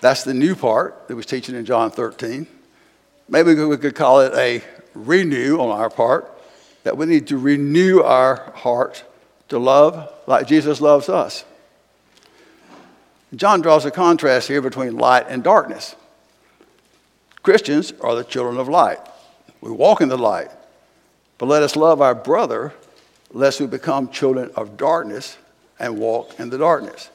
That's 0.00 0.24
the 0.24 0.34
new 0.34 0.54
part 0.54 1.08
that 1.08 1.16
was 1.16 1.26
teaching 1.26 1.54
in 1.54 1.64
John 1.64 1.90
13. 1.90 2.46
Maybe 3.28 3.54
we 3.54 3.76
could 3.76 3.94
call 3.94 4.20
it 4.20 4.34
a 4.34 4.62
renew 4.94 5.58
on 5.58 5.70
our 5.70 5.88
part, 5.88 6.30
that 6.82 6.96
we 6.96 7.06
need 7.06 7.28
to 7.28 7.38
renew 7.38 8.02
our 8.02 8.52
heart 8.54 9.04
to 9.48 9.58
love 9.58 10.12
like 10.26 10.46
Jesus 10.46 10.80
loves 10.80 11.08
us. 11.08 11.44
John 13.34 13.62
draws 13.62 13.84
a 13.84 13.90
contrast 13.90 14.48
here 14.48 14.60
between 14.60 14.96
light 14.96 15.26
and 15.28 15.42
darkness. 15.42 15.96
Christians 17.42 17.92
are 18.00 18.14
the 18.14 18.24
children 18.24 18.58
of 18.58 18.68
light. 18.68 18.98
We 19.60 19.70
walk 19.70 20.00
in 20.00 20.08
the 20.08 20.18
light. 20.18 20.50
But 21.42 21.48
let 21.48 21.64
us 21.64 21.74
love 21.74 22.00
our 22.00 22.14
brother 22.14 22.72
lest 23.32 23.60
we 23.60 23.66
become 23.66 24.10
children 24.10 24.52
of 24.54 24.76
darkness 24.76 25.36
and 25.76 25.98
walk 25.98 26.38
in 26.38 26.50
the 26.50 26.58
darkness. 26.58 27.10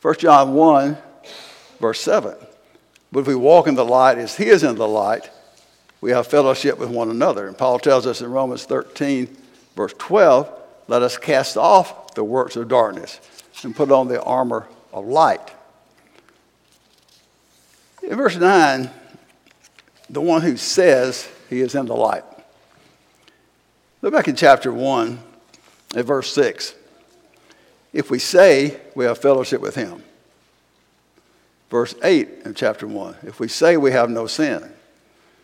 1 0.00 0.14
John 0.16 0.54
1, 0.54 0.96
verse 1.78 2.00
7. 2.00 2.36
But 3.12 3.20
if 3.20 3.26
we 3.26 3.34
walk 3.34 3.66
in 3.66 3.74
the 3.74 3.84
light 3.84 4.16
as 4.16 4.34
he 4.34 4.46
is 4.46 4.64
in 4.64 4.76
the 4.76 4.88
light, 4.88 5.28
we 6.00 6.10
have 6.10 6.26
fellowship 6.26 6.78
with 6.78 6.88
one 6.88 7.10
another. 7.10 7.48
And 7.48 7.58
Paul 7.58 7.78
tells 7.78 8.06
us 8.06 8.22
in 8.22 8.30
Romans 8.30 8.64
13, 8.64 9.28
verse 9.76 9.92
12, 9.98 10.50
let 10.88 11.02
us 11.02 11.18
cast 11.18 11.58
off 11.58 12.14
the 12.14 12.24
works 12.24 12.56
of 12.56 12.66
darkness 12.66 13.20
and 13.62 13.76
put 13.76 13.92
on 13.92 14.08
the 14.08 14.22
armor 14.22 14.68
of 14.90 15.04
light. 15.04 15.52
In 18.02 18.16
verse 18.16 18.36
9, 18.36 18.88
the 20.08 20.22
one 20.22 20.40
who 20.40 20.56
says 20.56 21.28
he 21.50 21.60
is 21.60 21.74
in 21.74 21.84
the 21.84 21.94
light. 21.94 22.24
Look 24.02 24.14
back 24.14 24.28
in 24.28 24.36
chapter 24.36 24.72
1 24.72 25.18
at 25.94 26.04
verse 26.04 26.32
6. 26.32 26.74
If 27.92 28.10
we 28.10 28.18
say 28.18 28.80
we 28.94 29.04
have 29.04 29.18
fellowship 29.18 29.60
with 29.60 29.74
him. 29.74 30.02
Verse 31.70 31.94
8 32.02 32.28
in 32.44 32.54
chapter 32.54 32.86
1. 32.86 33.16
If 33.24 33.38
we 33.40 33.48
say 33.48 33.76
we 33.76 33.92
have 33.92 34.10
no 34.10 34.26
sin. 34.26 34.72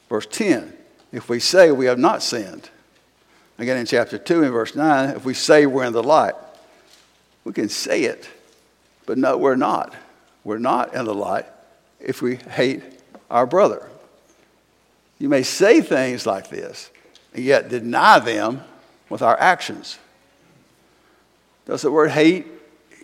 Verse 0.08 0.26
10. 0.26 0.72
If 1.12 1.28
we 1.28 1.38
say 1.38 1.70
we 1.70 1.86
have 1.86 1.98
not 1.98 2.22
sinned. 2.22 2.70
Again, 3.58 3.78
in 3.78 3.86
chapter 3.86 4.18
2 4.18 4.42
and 4.42 4.52
verse 4.52 4.74
9, 4.74 5.10
if 5.10 5.24
we 5.24 5.32
say 5.32 5.64
we're 5.64 5.84
in 5.84 5.92
the 5.92 6.02
light, 6.02 6.34
we 7.44 7.52
can 7.52 7.68
say 7.68 8.02
it, 8.02 8.28
but 9.06 9.16
no, 9.16 9.38
we're 9.38 9.56
not. 9.56 9.94
We're 10.44 10.58
not 10.58 10.94
in 10.94 11.04
the 11.04 11.14
light 11.14 11.46
if 12.00 12.20
we 12.20 12.36
hate 12.36 12.82
our 13.30 13.46
brother. 13.46 13.88
You 15.18 15.28
may 15.28 15.42
say 15.42 15.80
things 15.80 16.26
like 16.26 16.50
this, 16.50 16.90
yet 17.38 17.68
deny 17.68 18.18
them 18.18 18.62
with 19.08 19.22
our 19.22 19.38
actions. 19.38 19.98
Does 21.66 21.82
the 21.82 21.90
word 21.90 22.10
hate 22.10 22.46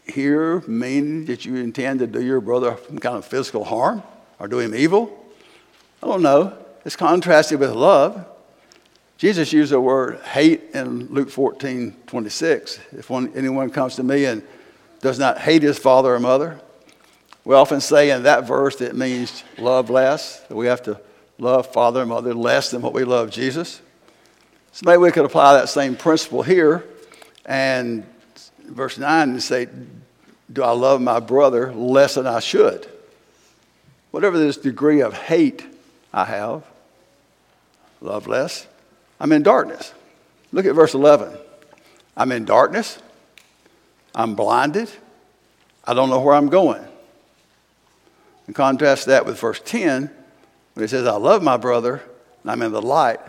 here 0.06 0.60
mean 0.66 1.26
that 1.26 1.44
you 1.44 1.56
intend 1.56 2.00
to 2.00 2.06
do 2.06 2.22
your 2.22 2.40
brother 2.40 2.76
some 2.86 2.98
kind 2.98 3.16
of 3.16 3.24
physical 3.24 3.64
harm 3.64 4.02
or 4.38 4.48
do 4.48 4.58
him 4.58 4.74
evil? 4.74 5.18
I 6.02 6.06
don't 6.06 6.22
know. 6.22 6.56
It's 6.84 6.96
contrasted 6.96 7.60
with 7.60 7.70
love. 7.70 8.26
Jesus 9.18 9.52
used 9.52 9.70
the 9.70 9.80
word 9.80 10.20
hate 10.20 10.62
in 10.74 11.06
Luke 11.06 11.30
14, 11.30 11.94
26. 12.06 12.80
If 12.92 13.08
one, 13.08 13.32
anyone 13.36 13.70
comes 13.70 13.96
to 13.96 14.02
me 14.02 14.24
and 14.24 14.42
does 15.00 15.18
not 15.18 15.38
hate 15.38 15.62
his 15.62 15.78
father 15.78 16.14
or 16.14 16.20
mother, 16.20 16.60
we 17.44 17.54
often 17.54 17.80
say 17.80 18.10
in 18.10 18.24
that 18.24 18.46
verse 18.46 18.76
that 18.76 18.90
it 18.90 18.96
means 18.96 19.44
love 19.58 19.90
less, 19.90 20.40
that 20.40 20.56
we 20.56 20.66
have 20.66 20.82
to 20.84 21.00
love 21.38 21.72
father 21.72 22.00
and 22.00 22.08
mother 22.08 22.34
less 22.34 22.70
than 22.70 22.82
what 22.82 22.92
we 22.92 23.04
love 23.04 23.30
Jesus. 23.30 23.80
So 24.72 24.84
maybe 24.86 24.98
we 24.98 25.12
could 25.12 25.24
apply 25.24 25.54
that 25.54 25.68
same 25.68 25.96
principle 25.96 26.42
here 26.42 26.84
and 27.44 28.06
verse 28.64 28.96
9 28.96 29.30
and 29.30 29.42
say, 29.42 29.68
Do 30.50 30.62
I 30.62 30.70
love 30.72 31.00
my 31.00 31.20
brother 31.20 31.72
less 31.74 32.14
than 32.14 32.26
I 32.26 32.40
should? 32.40 32.90
Whatever 34.10 34.38
this 34.38 34.56
degree 34.56 35.00
of 35.00 35.14
hate 35.14 35.64
I 36.12 36.24
have, 36.24 36.64
love 38.00 38.26
less, 38.26 38.66
I'm 39.20 39.32
in 39.32 39.42
darkness. 39.42 39.92
Look 40.52 40.66
at 40.66 40.74
verse 40.74 40.94
11. 40.94 41.36
I'm 42.16 42.32
in 42.32 42.44
darkness. 42.44 42.98
I'm 44.14 44.34
blinded. 44.34 44.90
I 45.84 45.94
don't 45.94 46.10
know 46.10 46.20
where 46.20 46.34
I'm 46.34 46.48
going. 46.48 46.84
And 48.46 48.54
contrast 48.54 49.06
that 49.06 49.24
with 49.24 49.38
verse 49.38 49.60
10, 49.64 50.10
when 50.74 50.84
it 50.84 50.88
says, 50.88 51.06
I 51.06 51.16
love 51.16 51.42
my 51.42 51.56
brother, 51.56 52.02
and 52.42 52.50
I'm 52.50 52.62
in 52.62 52.72
the 52.72 52.82
light, 52.82 53.20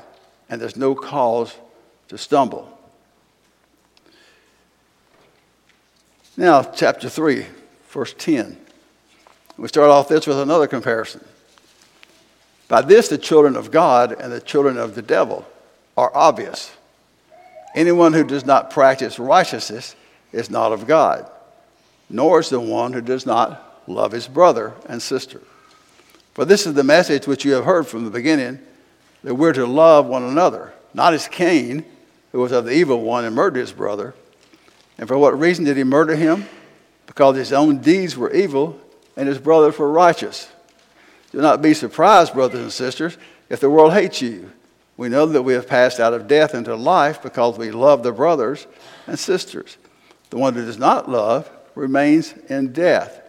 and 0.54 0.62
there's 0.62 0.78
no 0.78 0.94
cause 0.94 1.56
to 2.10 2.16
stumble. 2.16 2.70
Now, 6.38 6.62
chapter 6.62 7.10
3, 7.10 7.48
verse 7.90 8.14
10. 8.16 8.56
We 9.58 9.68
start 9.68 9.90
off 9.90 10.10
this 10.10 10.28
with 10.28 10.38
another 10.38 10.68
comparison. 10.68 11.26
By 12.68 12.84
this, 12.84 13.08
the 13.08 13.18
children 13.18 13.56
of 13.56 13.72
God 13.72 14.12
and 14.12 14.32
the 14.32 14.40
children 14.40 14.78
of 14.78 14.94
the 14.94 15.02
devil 15.02 15.44
are 15.98 16.16
obvious. 16.16 16.72
Anyone 17.74 18.14
who 18.14 18.24
does 18.24 18.46
not 18.46 18.70
practice 18.70 19.18
righteousness 19.18 19.96
is 20.32 20.52
not 20.52 20.72
of 20.72 20.86
God, 20.86 21.32
nor 22.12 22.42
is 22.42 22.50
the 22.50 22.60
one 22.60 22.94
who 22.94 23.02
does 23.02 23.26
not 23.26 23.82
love 23.88 24.12
his 24.12 24.28
brother 24.28 24.74
and 24.88 25.02
sister. 25.02 25.42
For 26.36 26.46
this 26.46 26.68
is 26.68 26.76
the 26.76 26.84
message 26.84 27.26
which 27.26 27.44
you 27.44 27.54
have 27.54 27.66
heard 27.66 27.88
from 27.88 28.06
the 28.06 28.12
beginning 28.12 28.60
that 29.24 29.36
we're 29.36 29.54
to 29.54 29.66
love 29.66 30.06
one 30.06 30.24
another, 30.24 30.74
not 30.94 31.14
as 31.14 31.28
Cain, 31.28 31.86
who 32.32 32.40
was 32.40 32.52
of 32.52 32.66
the 32.66 32.74
evil 32.74 33.02
one 33.02 33.26
and 33.26 33.36
murdered 33.36 33.60
his 33.60 33.72
brother. 33.72 34.14
And 34.98 35.08
for 35.08 35.18
what 35.18 35.40
reason 35.40 35.66
did 35.66 35.78
he 35.78 35.84
murder 35.84 36.16
him? 36.16 36.46
Because 37.08 37.36
his 37.36 37.54
own 37.54 37.80
deeds 37.80 38.18
were 38.18 38.32
evil 38.34 38.80
and 39.16 39.28
his 39.28 39.38
brothers 39.38 39.78
were 39.78 39.92
righteous. 39.92 40.50
Do 41.32 41.40
not 41.40 41.62
be 41.62 41.74
surprised, 41.74 42.34
brothers 42.34 42.62
and 42.62 42.72
sisters, 42.72 43.18
if 43.50 43.60
the 43.60 43.70
world 43.70 43.94
hates 43.94 44.22
you. 44.22 44.52
We 44.98 45.10
know 45.10 45.26
that 45.26 45.42
we 45.42 45.54
have 45.54 45.68
passed 45.68 46.00
out 46.00 46.14
of 46.14 46.28
death 46.28 46.54
into 46.54 46.76
life 46.76 47.22
because 47.22 47.58
we 47.58 47.72
love 47.72 48.04
the 48.04 48.12
brothers 48.12 48.68
and 49.08 49.18
sisters. 49.18 49.78
The 50.30 50.38
one 50.38 50.54
who 50.54 50.66
does 50.66 50.78
not 50.78 51.10
love 51.10 51.50
remains 51.76 52.34
in 52.50 52.74
death. 52.74 53.22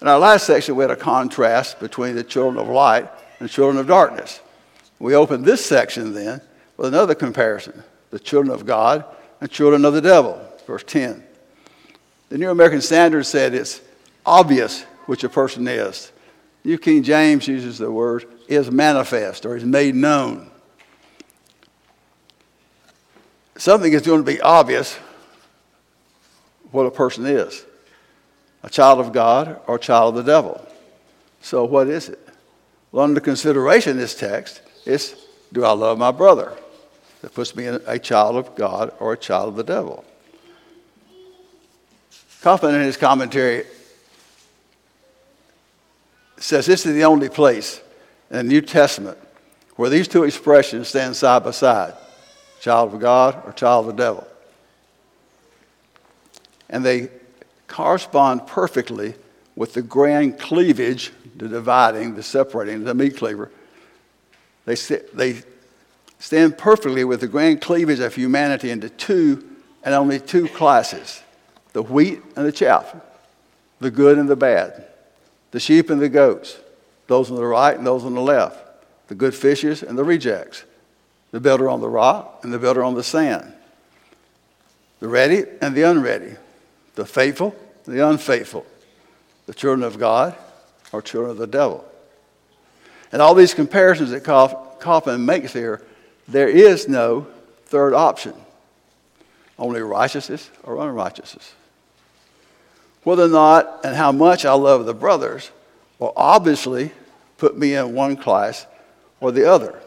In 0.00 0.08
our 0.08 0.18
last 0.18 0.46
section, 0.46 0.76
we 0.76 0.84
had 0.84 0.90
a 0.90 0.96
contrast 0.96 1.80
between 1.80 2.14
the 2.14 2.24
children 2.24 2.58
of 2.58 2.68
light 2.68 3.08
and 3.40 3.50
children 3.50 3.78
of 3.78 3.86
darkness. 3.86 4.40
We 4.98 5.14
open 5.14 5.42
this 5.42 5.64
section 5.64 6.12
then 6.12 6.40
with 6.76 6.88
another 6.88 7.14
comparison 7.14 7.84
the 8.10 8.18
children 8.18 8.54
of 8.54 8.64
God 8.64 9.04
and 9.40 9.50
children 9.50 9.84
of 9.84 9.92
the 9.92 10.00
devil. 10.00 10.40
Verse 10.66 10.82
10. 10.84 11.22
The 12.30 12.38
New 12.38 12.50
American 12.50 12.80
Standard 12.80 13.24
said 13.24 13.54
it's 13.54 13.80
obvious 14.24 14.82
which 15.06 15.24
a 15.24 15.28
person 15.28 15.66
is. 15.68 16.12
New 16.64 16.78
King 16.78 17.02
James 17.02 17.46
uses 17.46 17.78
the 17.78 17.90
word 17.90 18.26
is 18.48 18.70
manifest 18.70 19.46
or 19.46 19.56
is 19.56 19.64
made 19.64 19.94
known. 19.94 20.50
Something 23.56 23.92
is 23.92 24.02
going 24.02 24.24
to 24.24 24.30
be 24.30 24.40
obvious 24.40 24.98
what 26.70 26.86
a 26.86 26.90
person 26.90 27.26
is 27.26 27.64
a 28.62 28.70
child 28.70 28.98
of 29.00 29.12
God 29.12 29.60
or 29.66 29.76
a 29.76 29.78
child 29.78 30.16
of 30.16 30.24
the 30.24 30.30
devil. 30.30 30.64
So, 31.40 31.64
what 31.64 31.86
is 31.86 32.08
it? 32.08 32.18
Well, 32.90 33.04
under 33.04 33.20
consideration 33.20 33.96
this 33.96 34.14
text 34.14 34.60
is 34.88 35.14
do 35.52 35.64
I 35.64 35.72
love 35.72 35.98
my 35.98 36.10
brother? 36.10 36.56
That 37.22 37.34
puts 37.34 37.54
me 37.54 37.66
in 37.66 37.80
a 37.86 37.98
child 37.98 38.36
of 38.36 38.54
God 38.54 38.92
or 39.00 39.12
a 39.12 39.16
child 39.16 39.48
of 39.48 39.56
the 39.56 39.64
devil. 39.64 40.04
Coffman, 42.42 42.74
in 42.74 42.82
his 42.82 42.96
commentary, 42.96 43.64
says 46.36 46.66
this 46.66 46.86
is 46.86 46.94
the 46.94 47.04
only 47.04 47.28
place 47.28 47.80
in 48.30 48.36
the 48.36 48.42
New 48.44 48.60
Testament 48.60 49.18
where 49.76 49.90
these 49.90 50.08
two 50.08 50.24
expressions 50.24 50.88
stand 50.88 51.16
side 51.16 51.44
by 51.44 51.50
side 51.50 51.94
child 52.60 52.92
of 52.92 53.00
God 53.00 53.40
or 53.44 53.52
child 53.52 53.88
of 53.88 53.96
the 53.96 54.02
devil. 54.02 54.26
And 56.68 56.84
they 56.84 57.08
correspond 57.68 58.46
perfectly 58.46 59.14
with 59.54 59.74
the 59.74 59.82
grand 59.82 60.38
cleavage, 60.38 61.12
the 61.36 61.48
dividing, 61.48 62.14
the 62.14 62.22
separating, 62.22 62.84
the 62.84 62.94
meat 62.94 63.16
cleaver. 63.16 63.50
They, 64.68 64.74
they 65.14 65.42
stand 66.18 66.58
perfectly 66.58 67.02
with 67.02 67.20
the 67.20 67.26
grand 67.26 67.62
cleavage 67.62 68.00
of 68.00 68.14
humanity 68.14 68.70
into 68.70 68.90
two 68.90 69.42
and 69.82 69.94
only 69.94 70.20
two 70.20 70.46
classes 70.48 71.22
the 71.72 71.82
wheat 71.82 72.20
and 72.36 72.44
the 72.44 72.52
chaff, 72.52 72.94
the 73.78 73.90
good 73.90 74.18
and 74.18 74.28
the 74.28 74.36
bad, 74.36 74.86
the 75.52 75.60
sheep 75.60 75.90
and 75.90 76.00
the 76.00 76.08
goats, 76.08 76.58
those 77.06 77.30
on 77.30 77.36
the 77.36 77.46
right 77.46 77.76
and 77.76 77.86
those 77.86 78.04
on 78.04 78.14
the 78.14 78.20
left, 78.20 78.58
the 79.08 79.14
good 79.14 79.34
fishes 79.34 79.82
and 79.82 79.96
the 79.96 80.04
rejects, 80.04 80.64
the 81.30 81.40
builder 81.40 81.68
on 81.68 81.80
the 81.80 81.88
rock 81.88 82.40
and 82.42 82.52
the 82.52 82.58
builder 82.58 82.82
on 82.82 82.94
the 82.94 83.02
sand, 83.02 83.52
the 85.00 85.08
ready 85.08 85.44
and 85.62 85.74
the 85.74 85.82
unready, 85.82 86.36
the 86.94 87.06
faithful 87.06 87.54
and 87.86 87.96
the 87.96 88.06
unfaithful, 88.06 88.66
the 89.46 89.54
children 89.54 89.82
of 89.82 89.98
God 89.98 90.34
or 90.92 91.00
children 91.00 91.30
of 91.30 91.38
the 91.38 91.46
devil. 91.46 91.84
And 93.12 93.22
all 93.22 93.34
these 93.34 93.54
comparisons 93.54 94.10
that 94.10 94.24
Coffman 94.24 95.24
makes 95.24 95.52
here, 95.52 95.82
there 96.26 96.48
is 96.48 96.88
no 96.88 97.26
third 97.66 97.94
option. 97.94 98.34
Only 99.58 99.80
righteousness 99.80 100.50
or 100.62 100.76
unrighteousness. 100.86 101.54
Whether 103.02 103.24
or 103.24 103.28
not 103.28 103.80
and 103.84 103.96
how 103.96 104.12
much 104.12 104.44
I 104.44 104.52
love 104.52 104.84
the 104.84 104.94
brothers 104.94 105.50
will 105.98 106.12
obviously 106.16 106.92
put 107.38 107.56
me 107.56 107.74
in 107.74 107.94
one 107.94 108.16
class 108.16 108.66
or 109.20 109.32
the 109.32 109.50
other. 109.50 109.80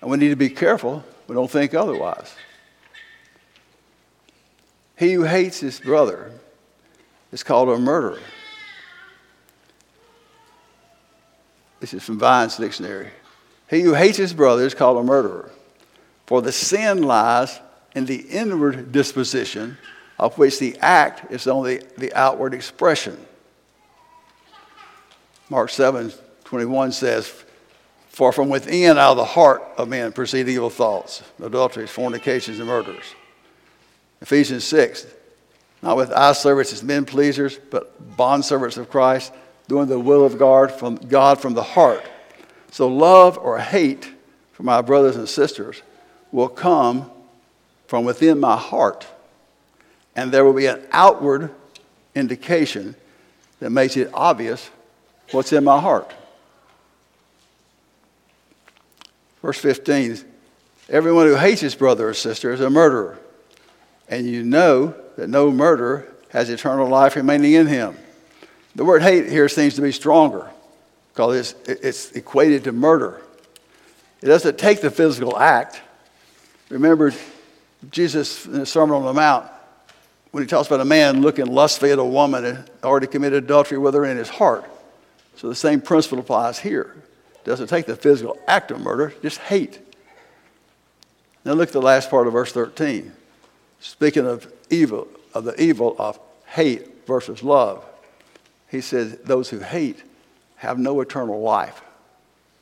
And 0.00 0.10
we 0.10 0.16
need 0.16 0.30
to 0.30 0.36
be 0.36 0.50
careful 0.50 1.04
we 1.28 1.34
don't 1.34 1.50
think 1.50 1.74
otherwise. 1.74 2.34
He 4.98 5.14
who 5.14 5.22
hates 5.22 5.60
his 5.60 5.80
brother 5.80 6.32
is 7.32 7.42
called 7.42 7.68
a 7.70 7.78
murderer. 7.78 8.20
This 11.82 11.94
is 11.94 12.04
from 12.04 12.16
Vine's 12.16 12.56
dictionary. 12.56 13.08
He 13.68 13.80
who 13.80 13.94
hates 13.94 14.16
his 14.16 14.32
brother 14.32 14.62
is 14.62 14.72
called 14.72 14.98
a 14.98 15.02
murderer. 15.02 15.50
For 16.26 16.40
the 16.40 16.52
sin 16.52 17.02
lies 17.02 17.58
in 17.96 18.06
the 18.06 18.20
inward 18.20 18.92
disposition, 18.92 19.76
of 20.16 20.38
which 20.38 20.60
the 20.60 20.78
act 20.78 21.32
is 21.32 21.48
only 21.48 21.78
the 21.98 22.14
outward 22.14 22.54
expression. 22.54 23.18
Mark 25.50 25.70
7 25.70 26.12
21 26.44 26.92
says, 26.92 27.44
for 28.10 28.30
from 28.30 28.48
within, 28.48 28.96
out 28.96 29.12
of 29.12 29.16
the 29.16 29.24
heart 29.24 29.64
of 29.76 29.88
men, 29.88 30.12
proceed 30.12 30.48
evil 30.48 30.70
thoughts, 30.70 31.24
adulteries, 31.42 31.90
fornications, 31.90 32.60
and 32.60 32.68
murders. 32.68 33.16
Ephesians 34.20 34.62
6, 34.62 35.04
not 35.82 35.96
with 35.96 36.12
eye 36.12 36.32
service 36.32 36.72
as 36.72 36.84
men 36.84 37.04
pleasers, 37.04 37.58
but 37.70 38.16
bondservants 38.16 38.76
of 38.76 38.88
Christ, 38.88 39.32
doing 39.72 39.88
the 39.88 39.98
will 39.98 40.22
of 40.22 40.38
God 40.38 40.70
from, 40.70 40.96
God 40.96 41.40
from 41.40 41.54
the 41.54 41.62
heart. 41.62 42.04
So 42.70 42.88
love 42.88 43.38
or 43.38 43.58
hate 43.58 44.12
for 44.52 44.64
my 44.64 44.82
brothers 44.82 45.16
and 45.16 45.26
sisters 45.26 45.80
will 46.30 46.50
come 46.50 47.10
from 47.86 48.04
within 48.04 48.38
my 48.38 48.54
heart. 48.54 49.06
And 50.14 50.30
there 50.30 50.44
will 50.44 50.52
be 50.52 50.66
an 50.66 50.86
outward 50.92 51.54
indication 52.14 52.94
that 53.60 53.70
makes 53.70 53.96
it 53.96 54.10
obvious 54.12 54.68
what's 55.30 55.54
in 55.54 55.64
my 55.64 55.80
heart. 55.80 56.12
Verse 59.40 59.58
15 59.58 60.18
Everyone 60.90 61.26
who 61.28 61.36
hates 61.36 61.62
his 61.62 61.74
brother 61.74 62.10
or 62.10 62.12
sister 62.12 62.52
is 62.52 62.60
a 62.60 62.68
murderer. 62.68 63.18
And 64.06 64.26
you 64.26 64.42
know 64.42 64.94
that 65.16 65.30
no 65.30 65.50
murderer 65.50 66.12
has 66.28 66.50
eternal 66.50 66.88
life 66.88 67.16
remaining 67.16 67.54
in 67.54 67.68
him. 67.68 67.96
The 68.74 68.84
word 68.84 69.02
hate 69.02 69.28
here 69.28 69.48
seems 69.48 69.74
to 69.74 69.82
be 69.82 69.92
stronger 69.92 70.50
because 71.12 71.54
it's, 71.54 71.68
it's 71.68 72.12
equated 72.12 72.64
to 72.64 72.72
murder. 72.72 73.20
It 74.22 74.26
doesn't 74.26 74.58
take 74.58 74.80
the 74.80 74.90
physical 74.90 75.38
act. 75.38 75.80
Remember, 76.68 77.12
Jesus 77.90 78.46
in 78.46 78.60
the 78.60 78.66
Sermon 78.66 78.96
on 78.96 79.04
the 79.04 79.12
Mount, 79.12 79.46
when 80.30 80.42
he 80.42 80.46
talks 80.46 80.68
about 80.68 80.80
a 80.80 80.86
man 80.86 81.20
looking 81.20 81.46
lustfully 81.46 81.92
at 81.92 81.98
a 81.98 82.04
woman 82.04 82.44
and 82.44 82.70
already 82.82 83.06
committed 83.06 83.44
adultery 83.44 83.78
with 83.78 83.94
her 83.94 84.04
in 84.04 84.16
his 84.16 84.30
heart. 84.30 84.64
So 85.36 85.48
the 85.48 85.54
same 85.54 85.80
principle 85.80 86.18
applies 86.18 86.58
here 86.58 86.94
doesn't 87.44 87.66
take 87.66 87.86
the 87.86 87.96
physical 87.96 88.38
act 88.46 88.70
of 88.70 88.80
murder, 88.80 89.12
just 89.22 89.38
hate. 89.38 89.80
Now 91.44 91.54
look 91.54 91.70
at 91.70 91.72
the 91.72 91.82
last 91.82 92.08
part 92.08 92.26
of 92.26 92.32
verse 92.32 92.52
13. 92.52 93.12
Speaking 93.80 94.26
of 94.26 94.50
evil, 94.70 95.08
of 95.34 95.44
the 95.44 95.60
evil 95.60 95.96
of 95.98 96.20
hate 96.46 97.06
versus 97.06 97.42
love, 97.42 97.84
he 98.72 98.80
says, 98.80 99.18
Those 99.18 99.50
who 99.50 99.58
hate 99.60 100.02
have 100.56 100.78
no 100.78 101.00
eternal 101.02 101.40
life. 101.42 101.82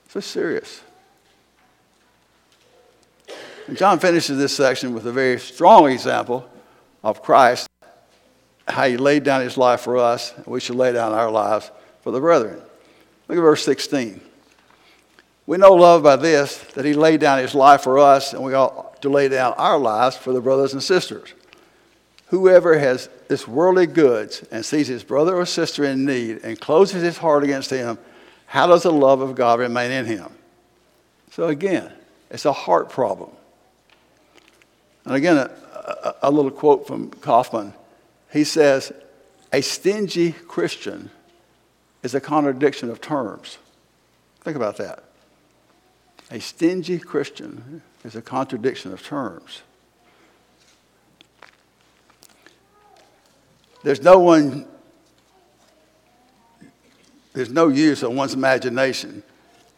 So 0.09 0.19
serious. 0.19 0.83
And 3.69 3.77
John 3.77 4.01
finishes 4.01 4.37
this 4.37 4.55
section 4.55 4.93
with 4.93 5.07
a 5.07 5.13
very 5.13 5.39
strong 5.39 5.89
example 5.89 6.51
of 7.05 7.23
Christ, 7.23 7.69
how 8.67 8.89
he 8.89 8.97
laid 8.97 9.23
down 9.23 9.41
his 9.41 9.57
life 9.57 9.83
for 9.83 9.97
us, 9.97 10.35
and 10.37 10.47
we 10.47 10.59
should 10.59 10.75
lay 10.75 10.93
down 10.93 11.13
our 11.13 11.31
lives 11.31 11.71
for 12.03 12.11
the 12.11 12.21
brethren. 12.21 12.61
Look 13.29 13.39
at 13.39 13.43
verse 13.43 13.65
16. 13.65 14.21
We 15.47 15.59
know 15.59 15.75
love 15.75 16.03
by 16.03 16.17
this, 16.17 16.59
that 16.75 16.85
he 16.85 16.93
laid 16.93 17.21
down 17.21 17.39
his 17.39 17.55
life 17.55 17.83
for 17.83 18.01
us, 18.01 18.33
and 18.33 18.43
we 18.43 18.55
ought 18.55 19.01
to 19.03 19.09
lay 19.09 19.29
down 19.29 19.53
our 19.53 19.79
lives 19.79 20.17
for 20.17 20.33
the 20.33 20.41
brothers 20.41 20.73
and 20.73 20.83
sisters. 20.83 21.35
Whoever 22.31 22.79
has 22.79 23.09
this 23.27 23.49
worldly 23.49 23.87
goods 23.87 24.45
and 24.53 24.65
sees 24.65 24.87
his 24.87 25.03
brother 25.03 25.35
or 25.35 25.45
sister 25.45 25.85
in 25.85 26.05
need 26.05 26.39
and 26.45 26.61
closes 26.61 27.03
his 27.03 27.19
heart 27.19 27.43
against 27.43 27.71
him, 27.71 27.99
how 28.47 28.69
does 28.69 28.85
the 28.85 28.93
love 28.93 29.21
of 29.21 29.35
God 29.35 29.59
remain 29.59 29.91
in 29.91 30.07
him? 30.07 30.33
So 31.33 31.49
again, 31.49 31.93
it's 32.31 32.45
a 32.45 32.53
heart 32.53 32.89
problem. 32.89 33.31
And 35.05 35.17
again, 35.17 35.39
a, 35.39 35.51
a, 35.83 36.15
a 36.25 36.31
little 36.31 36.53
quote 36.53 36.87
from 36.87 37.11
Coffman. 37.11 37.75
He 38.33 38.45
says, 38.45 38.93
A 39.53 39.61
stingy 39.61 40.31
Christian 40.31 41.11
is 42.05 42.15
a 42.15 42.21
contradiction 42.21 42.91
of 42.91 43.01
terms. 43.01 43.59
Think 44.43 44.57
about 44.57 44.77
that. 44.77 45.03
A 46.31 46.39
stingy 46.39 47.01
Christian 47.01 47.83
is 48.05 48.15
a 48.15 48.23
contradiction 48.23 48.93
of 48.93 49.03
terms. 49.03 49.63
There's 53.83 54.03
no 54.03 54.19
one, 54.19 54.67
there's 57.33 57.51
no 57.51 57.69
use 57.69 58.03
of 58.03 58.13
one's 58.13 58.35
imagination 58.35 59.23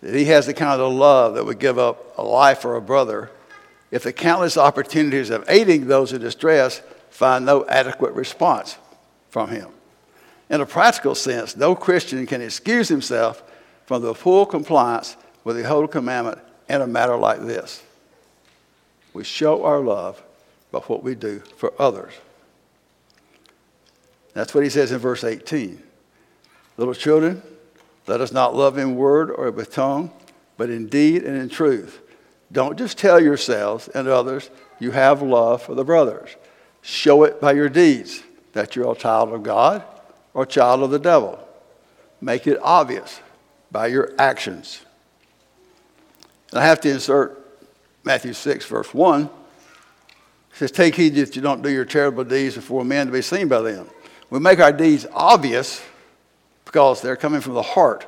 that 0.00 0.14
he 0.14 0.24
has 0.26 0.46
the 0.46 0.54
kind 0.54 0.80
of 0.80 0.92
love 0.92 1.34
that 1.34 1.44
would 1.44 1.60
give 1.60 1.78
up 1.78 2.18
a 2.18 2.22
life 2.22 2.58
for 2.58 2.76
a 2.76 2.80
brother 2.80 3.30
if 3.90 4.02
the 4.02 4.12
countless 4.12 4.56
opportunities 4.56 5.30
of 5.30 5.44
aiding 5.48 5.86
those 5.86 6.12
in 6.12 6.20
distress 6.20 6.82
find 7.10 7.46
no 7.46 7.64
adequate 7.66 8.12
response 8.14 8.76
from 9.30 9.50
him. 9.50 9.68
In 10.50 10.60
a 10.60 10.66
practical 10.66 11.14
sense, 11.14 11.56
no 11.56 11.74
Christian 11.74 12.26
can 12.26 12.42
excuse 12.42 12.88
himself 12.88 13.42
from 13.86 14.02
the 14.02 14.14
full 14.14 14.46
compliance 14.46 15.16
with 15.44 15.56
the 15.56 15.62
whole 15.62 15.86
commandment 15.86 16.38
in 16.68 16.80
a 16.80 16.86
matter 16.86 17.16
like 17.16 17.40
this. 17.40 17.82
We 19.12 19.24
show 19.24 19.64
our 19.64 19.80
love 19.80 20.22
by 20.70 20.80
what 20.80 21.04
we 21.04 21.14
do 21.14 21.40
for 21.56 21.72
others. 21.78 22.12
That's 24.34 24.54
what 24.54 24.64
he 24.64 24.70
says 24.70 24.92
in 24.92 24.98
verse 24.98 25.24
18. 25.24 25.82
Little 26.76 26.94
children, 26.94 27.42
let 28.06 28.20
us 28.20 28.32
not 28.32 28.54
love 28.54 28.78
in 28.78 28.96
word 28.96 29.30
or 29.30 29.50
with 29.50 29.72
tongue, 29.72 30.10
but 30.56 30.70
in 30.70 30.88
deed 30.88 31.22
and 31.22 31.36
in 31.36 31.48
truth. 31.48 32.00
Don't 32.50 32.78
just 32.78 32.98
tell 32.98 33.20
yourselves 33.20 33.88
and 33.88 34.08
others 34.08 34.50
you 34.78 34.90
have 34.90 35.22
love 35.22 35.62
for 35.62 35.74
the 35.74 35.84
brothers. 35.84 36.30
Show 36.82 37.24
it 37.24 37.40
by 37.40 37.52
your 37.52 37.68
deeds 37.68 38.22
that 38.52 38.74
you're 38.74 38.92
a 38.92 38.96
child 38.96 39.32
of 39.32 39.42
God 39.42 39.84
or 40.34 40.44
child 40.44 40.82
of 40.82 40.90
the 40.90 40.98
devil. 40.98 41.38
Make 42.20 42.46
it 42.46 42.58
obvious 42.62 43.20
by 43.70 43.86
your 43.86 44.12
actions. 44.18 44.82
And 46.50 46.60
I 46.60 46.66
have 46.66 46.80
to 46.82 46.90
insert 46.90 47.38
Matthew 48.04 48.32
6, 48.32 48.66
verse 48.66 48.92
1. 48.92 49.24
It 49.24 49.30
says, 50.52 50.70
Take 50.70 50.94
heed 50.94 51.14
that 51.14 51.34
you 51.34 51.42
don't 51.42 51.62
do 51.62 51.70
your 51.70 51.84
charitable 51.84 52.24
deeds 52.24 52.56
before 52.56 52.84
men 52.84 53.06
to 53.06 53.12
be 53.12 53.22
seen 53.22 53.48
by 53.48 53.62
them. 53.62 53.88
We 54.32 54.38
make 54.38 54.60
our 54.60 54.72
deeds 54.72 55.06
obvious 55.12 55.84
because 56.64 57.02
they're 57.02 57.16
coming 57.16 57.42
from 57.42 57.52
the 57.52 57.60
heart. 57.60 58.06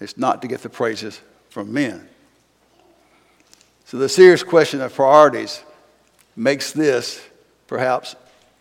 It's 0.00 0.18
not 0.18 0.42
to 0.42 0.48
get 0.48 0.62
the 0.62 0.68
praises 0.68 1.20
from 1.50 1.72
men. 1.72 2.08
So 3.84 3.96
the 3.96 4.08
serious 4.08 4.42
question 4.42 4.80
of 4.80 4.92
priorities 4.92 5.62
makes 6.34 6.72
this 6.72 7.24
perhaps 7.68 8.16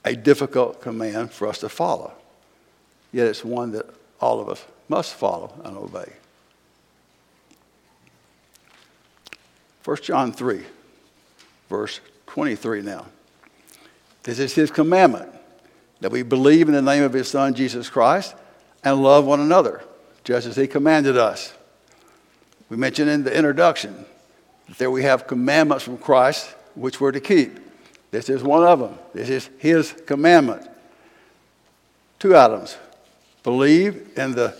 a 0.05 0.15
difficult 0.15 0.79
command 0.79 1.31
for 1.31 1.47
us 1.47 1.57
to 1.61 1.69
follow. 1.69 2.13
Yet 3.11 3.25
it's 3.25 3.43
one 3.43 3.71
that 3.71 3.87
all 4.21 4.39
of 4.39 4.47
us 4.47 4.63
must 4.89 5.15
follow 5.15 5.59
and 5.63 5.75
obey. 5.75 6.13
1 9.85 9.97
John 10.03 10.31
3, 10.31 10.63
verse 11.67 11.99
23 12.27 12.83
now. 12.83 13.07
This 14.21 14.37
is 14.37 14.53
his 14.53 14.69
commandment 14.69 15.33
that 15.99 16.11
we 16.11 16.23
believe 16.23 16.67
in 16.67 16.73
the 16.73 16.81
name 16.81 17.03
of 17.03 17.13
his 17.13 17.27
Son, 17.27 17.53
Jesus 17.53 17.89
Christ, 17.89 18.35
and 18.83 19.01
love 19.01 19.25
one 19.25 19.39
another, 19.39 19.83
just 20.23 20.47
as 20.47 20.55
he 20.55 20.67
commanded 20.67 21.17
us. 21.17 21.53
We 22.69 22.77
mentioned 22.77 23.09
in 23.09 23.23
the 23.23 23.35
introduction 23.35 24.05
that 24.67 24.77
there 24.77 24.91
we 24.91 25.03
have 25.03 25.27
commandments 25.27 25.83
from 25.83 25.97
Christ 25.97 26.53
which 26.75 27.01
we're 27.01 27.11
to 27.11 27.19
keep. 27.19 27.59
This 28.11 28.29
is 28.29 28.43
one 28.43 28.63
of 28.63 28.79
them. 28.79 28.97
This 29.13 29.29
is 29.29 29.49
his 29.57 29.93
commandment. 30.05 30.67
Two 32.19 32.37
items 32.37 32.77
believe 33.43 34.17
in 34.17 34.33
the 34.33 34.55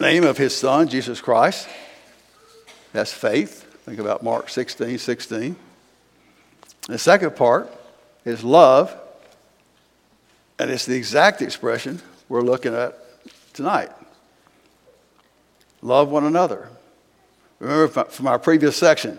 name 0.00 0.24
of 0.24 0.38
his 0.38 0.56
Son, 0.56 0.88
Jesus 0.88 1.20
Christ. 1.20 1.68
That's 2.92 3.12
faith. 3.12 3.64
Think 3.84 3.98
about 3.98 4.22
Mark 4.22 4.48
16, 4.48 4.98
16. 4.98 5.56
The 6.88 6.98
second 6.98 7.36
part 7.36 7.70
is 8.24 8.42
love, 8.42 8.96
and 10.58 10.70
it's 10.70 10.86
the 10.86 10.96
exact 10.96 11.42
expression 11.42 12.00
we're 12.28 12.42
looking 12.42 12.74
at 12.74 12.98
tonight. 13.52 13.90
Love 15.82 16.08
one 16.08 16.24
another. 16.24 16.68
Remember 17.58 18.04
from 18.04 18.26
our 18.26 18.38
previous 18.38 18.76
section, 18.76 19.18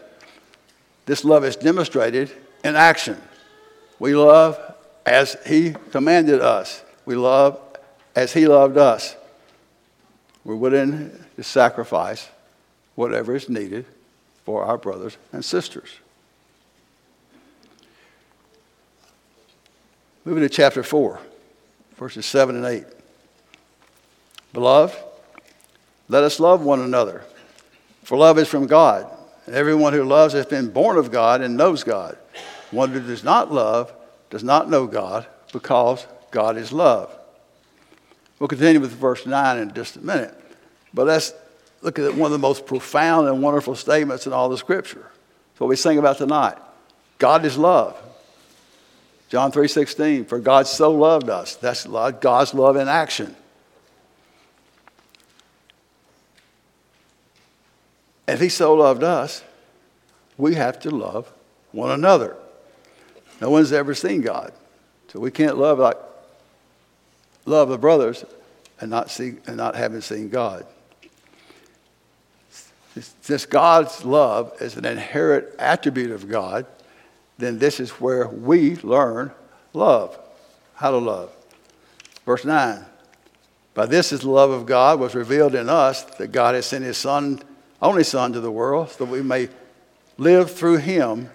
this 1.05 1.23
love 1.23 1.43
is 1.43 1.55
demonstrated 1.55 2.31
in 2.63 2.75
action. 2.75 3.19
We 3.99 4.15
love 4.15 4.59
as 5.05 5.37
He 5.45 5.75
commanded 5.91 6.41
us, 6.41 6.83
we 7.05 7.15
love 7.15 7.59
as 8.15 8.33
He 8.33 8.47
loved 8.47 8.77
us. 8.77 9.15
We're 10.43 10.55
willing 10.55 11.11
to 11.35 11.43
sacrifice 11.43 12.29
whatever 12.95 13.35
is 13.35 13.49
needed 13.49 13.85
for 14.45 14.63
our 14.63 14.77
brothers 14.77 15.17
and 15.33 15.43
sisters. 15.43 15.89
Moving 20.27 20.43
to 20.43 20.49
chapter 20.49 20.83
4, 20.83 21.21
verses 21.95 22.25
7 22.25 22.57
and 22.57 22.65
8. 22.65 22.83
Beloved, 24.51 24.93
let 26.09 26.21
us 26.23 26.41
love 26.41 26.65
one 26.65 26.81
another, 26.81 27.23
for 28.03 28.17
love 28.17 28.37
is 28.37 28.49
from 28.49 28.67
God. 28.67 29.09
And 29.45 29.55
everyone 29.55 29.93
who 29.93 30.03
loves 30.03 30.33
has 30.33 30.45
been 30.45 30.69
born 30.69 30.97
of 30.97 31.13
God 31.13 31.39
and 31.39 31.55
knows 31.55 31.85
God. 31.85 32.17
One 32.71 32.91
who 32.91 32.99
does 32.99 33.23
not 33.23 33.53
love 33.53 33.93
does 34.29 34.43
not 34.43 34.69
know 34.69 34.85
God, 34.85 35.25
because 35.53 36.05
God 36.29 36.57
is 36.57 36.73
love. 36.73 37.17
We'll 38.37 38.49
continue 38.49 38.81
with 38.81 38.91
verse 38.91 39.25
9 39.25 39.59
in 39.59 39.73
just 39.73 39.95
a 39.95 40.01
minute. 40.01 40.37
But 40.93 41.07
let's 41.07 41.33
look 41.81 41.99
at 41.99 42.15
one 42.15 42.25
of 42.25 42.33
the 42.33 42.37
most 42.37 42.65
profound 42.65 43.29
and 43.29 43.41
wonderful 43.41 43.75
statements 43.75 44.27
in 44.27 44.33
all 44.33 44.49
the 44.49 44.57
scripture. 44.57 45.09
That's 45.51 45.61
what 45.61 45.69
we 45.69 45.77
sing 45.77 45.97
about 45.97 46.17
tonight. 46.17 46.57
God 47.17 47.45
is 47.45 47.57
love. 47.57 47.97
John 49.29 49.51
3:16, 49.51 50.25
for 50.25 50.39
God 50.39 50.67
so 50.67 50.91
loved 50.91 51.29
us. 51.29 51.55
That's 51.55 51.85
God's 51.85 52.53
love 52.53 52.77
in 52.77 52.87
action. 52.87 53.35
If 58.27 58.39
he 58.41 58.49
so 58.49 58.73
loved 58.73 59.03
us, 59.03 59.43
we 60.37 60.55
have 60.55 60.79
to 60.81 60.91
love 60.91 61.31
one 61.71 61.91
another. 61.91 62.35
No 63.39 63.49
one's 63.49 63.71
ever 63.71 63.93
seen 63.93 64.21
God. 64.21 64.51
So 65.11 65.19
we 65.19 65.31
can't 65.31 65.57
love 65.57 65.79
like 65.79 65.97
love 67.45 67.69
the 67.69 67.77
brothers 67.77 68.25
and 68.79 68.89
not 68.89 69.09
see 69.09 69.35
and 69.47 69.57
not 69.57 69.75
having 69.75 70.01
seen 70.01 70.29
God. 70.29 70.65
Since 73.21 73.45
God's 73.45 74.03
love 74.03 74.53
is 74.59 74.75
an 74.75 74.85
inherent 74.85 75.47
attribute 75.59 76.11
of 76.11 76.27
God, 76.27 76.65
then 77.37 77.59
this 77.59 77.79
is 77.79 77.91
where 77.91 78.27
we 78.27 78.75
learn 78.77 79.31
love, 79.73 80.17
how 80.75 80.91
to 80.91 80.97
love. 80.97 81.31
Verse 82.25 82.45
9. 82.45 82.85
By 83.73 83.85
this 83.85 84.11
is 84.11 84.21
the 84.21 84.29
love 84.29 84.49
of 84.49 84.65
God 84.65 84.99
was 84.99 85.13
revealed 85.13 85.53
in 85.53 85.69
us 85.69 86.03
that 86.03 86.31
God 86.31 86.55
has 86.55 86.65
sent 86.65 86.83
his 86.83 86.97
Son, 86.97 87.39
only 87.81 88.03
Son, 88.03 88.33
to 88.33 88.39
the 88.39 88.51
world, 88.51 88.89
so 88.89 89.05
that 89.05 89.11
we 89.11 89.21
may 89.21 89.49
live 90.17 90.51
through 90.51 90.77
him 90.77 91.29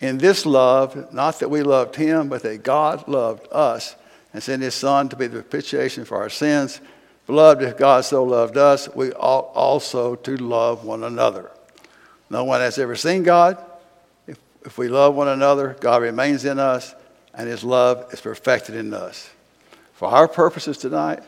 in 0.00 0.18
this 0.18 0.46
love, 0.46 1.12
not 1.12 1.40
that 1.40 1.50
we 1.50 1.62
loved 1.62 1.96
him, 1.96 2.28
but 2.28 2.42
that 2.44 2.62
God 2.62 3.08
loved 3.08 3.48
us 3.52 3.96
and 4.32 4.42
sent 4.42 4.62
his 4.62 4.74
Son 4.74 5.08
to 5.08 5.16
be 5.16 5.26
the 5.26 5.42
propitiation 5.42 6.04
for 6.04 6.18
our 6.18 6.30
sins. 6.30 6.80
Beloved, 7.26 7.62
if 7.62 7.76
God 7.76 8.04
so 8.04 8.22
loved 8.22 8.56
us, 8.56 8.88
we 8.94 9.12
ought 9.12 9.52
also 9.54 10.14
to 10.14 10.36
love 10.36 10.84
one 10.84 11.02
another. 11.04 11.50
No 12.30 12.44
one 12.44 12.60
has 12.60 12.78
ever 12.78 12.94
seen 12.94 13.24
God. 13.24 13.58
If, 14.64 14.78
we 14.78 14.88
love 14.88 15.14
one 15.14 15.28
another, 15.28 15.76
God 15.80 16.02
remains 16.02 16.44
in 16.44 16.58
us, 16.58 16.94
and 17.34 17.48
his 17.48 17.64
love 17.64 18.12
is 18.12 18.20
perfected 18.20 18.74
in 18.74 18.92
us. 18.92 19.30
For 19.94 20.08
our 20.08 20.28
purposes 20.28 20.78
tonight, 20.78 21.22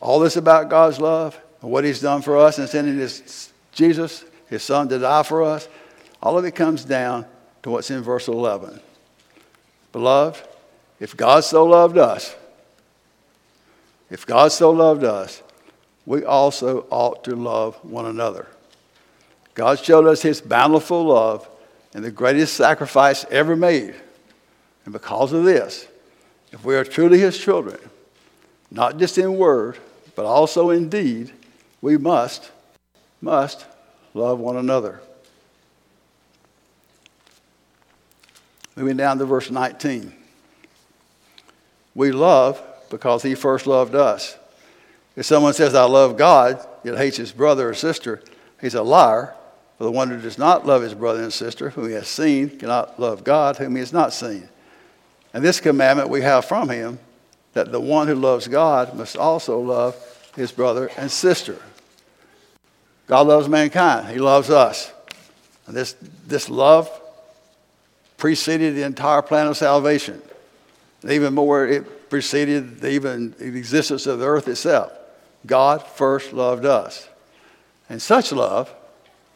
all 0.00 0.20
this 0.20 0.36
about 0.36 0.68
God's 0.68 1.00
love 1.00 1.38
and 1.62 1.70
what 1.70 1.84
he's 1.84 2.00
done 2.00 2.22
for 2.22 2.36
us 2.36 2.58
and 2.58 2.68
sending 2.68 2.98
his 2.98 3.52
Jesus, 3.72 4.24
his 4.48 4.62
son, 4.62 4.88
to 4.88 4.98
die 4.98 5.22
for 5.22 5.42
us, 5.42 5.68
all 6.22 6.38
of 6.38 6.44
it 6.44 6.54
comes 6.54 6.84
down 6.84 7.26
to 7.62 7.70
what's 7.70 7.90
in 7.90 8.02
verse 8.02 8.28
11. 8.28 8.80
Beloved, 9.92 10.46
if 11.00 11.16
God 11.16 11.44
so 11.44 11.64
loved 11.64 11.98
us, 11.98 12.34
if 14.10 14.26
God 14.26 14.52
so 14.52 14.70
loved 14.70 15.04
us, 15.04 15.42
we 16.04 16.24
also 16.24 16.86
ought 16.90 17.24
to 17.24 17.34
love 17.34 17.76
one 17.84 18.06
another. 18.06 18.46
God 19.54 19.78
showed 19.78 20.06
us 20.06 20.22
his 20.22 20.40
bountiful 20.40 21.04
love 21.04 21.48
and 21.96 22.04
the 22.04 22.10
greatest 22.10 22.54
sacrifice 22.54 23.24
ever 23.30 23.56
made. 23.56 23.94
And 24.84 24.92
because 24.92 25.32
of 25.32 25.44
this, 25.44 25.88
if 26.52 26.62
we 26.62 26.76
are 26.76 26.84
truly 26.84 27.18
his 27.18 27.38
children, 27.38 27.78
not 28.70 28.98
just 28.98 29.16
in 29.16 29.38
word, 29.38 29.78
but 30.14 30.26
also 30.26 30.68
in 30.68 30.90
deed, 30.90 31.32
we 31.80 31.96
must, 31.96 32.50
must 33.22 33.64
love 34.12 34.38
one 34.38 34.58
another. 34.58 35.00
Moving 38.76 38.98
down 38.98 39.16
to 39.16 39.24
verse 39.24 39.50
19. 39.50 40.12
We 41.94 42.12
love 42.12 42.62
because 42.90 43.22
he 43.22 43.34
first 43.34 43.66
loved 43.66 43.94
us. 43.94 44.36
If 45.16 45.24
someone 45.24 45.54
says, 45.54 45.74
I 45.74 45.84
love 45.84 46.18
God, 46.18 46.62
yet 46.84 46.98
hates 46.98 47.16
his 47.16 47.32
brother 47.32 47.70
or 47.70 47.74
sister, 47.74 48.22
he's 48.60 48.74
a 48.74 48.82
liar. 48.82 49.34
For 49.78 49.84
the 49.84 49.92
one 49.92 50.08
who 50.08 50.20
does 50.20 50.38
not 50.38 50.66
love 50.66 50.82
his 50.82 50.94
brother 50.94 51.22
and 51.22 51.32
sister, 51.32 51.70
whom 51.70 51.88
he 51.88 51.94
has 51.94 52.08
seen, 52.08 52.58
cannot 52.58 52.98
love 52.98 53.24
God, 53.24 53.56
whom 53.56 53.74
he 53.74 53.80
has 53.80 53.92
not 53.92 54.12
seen. 54.12 54.48
And 55.34 55.44
this 55.44 55.60
commandment 55.60 56.08
we 56.08 56.22
have 56.22 56.46
from 56.46 56.70
him 56.70 56.98
that 57.52 57.72
the 57.72 57.80
one 57.80 58.06
who 58.06 58.14
loves 58.14 58.48
God 58.48 58.94
must 58.94 59.16
also 59.16 59.58
love 59.58 59.96
his 60.34 60.52
brother 60.52 60.90
and 60.96 61.10
sister. 61.10 61.56
God 63.06 63.26
loves 63.26 63.48
mankind, 63.48 64.08
he 64.08 64.18
loves 64.18 64.50
us. 64.50 64.92
And 65.66 65.76
this, 65.76 65.94
this 66.26 66.48
love 66.48 66.90
preceded 68.16 68.74
the 68.76 68.82
entire 68.82 69.22
plan 69.22 69.46
of 69.46 69.56
salvation. 69.56 70.20
And 71.02 71.12
even 71.12 71.34
more, 71.34 71.66
it 71.66 72.08
preceded 72.08 72.84
even 72.84 73.32
the 73.38 73.46
existence 73.46 74.06
of 74.06 74.18
the 74.18 74.26
earth 74.26 74.48
itself. 74.48 74.92
God 75.44 75.82
first 75.86 76.32
loved 76.32 76.64
us. 76.64 77.08
And 77.88 78.00
such 78.00 78.32
love, 78.32 78.72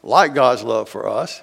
like 0.03 0.35
God's 0.35 0.63
love 0.63 0.89
for 0.89 1.09
us, 1.09 1.43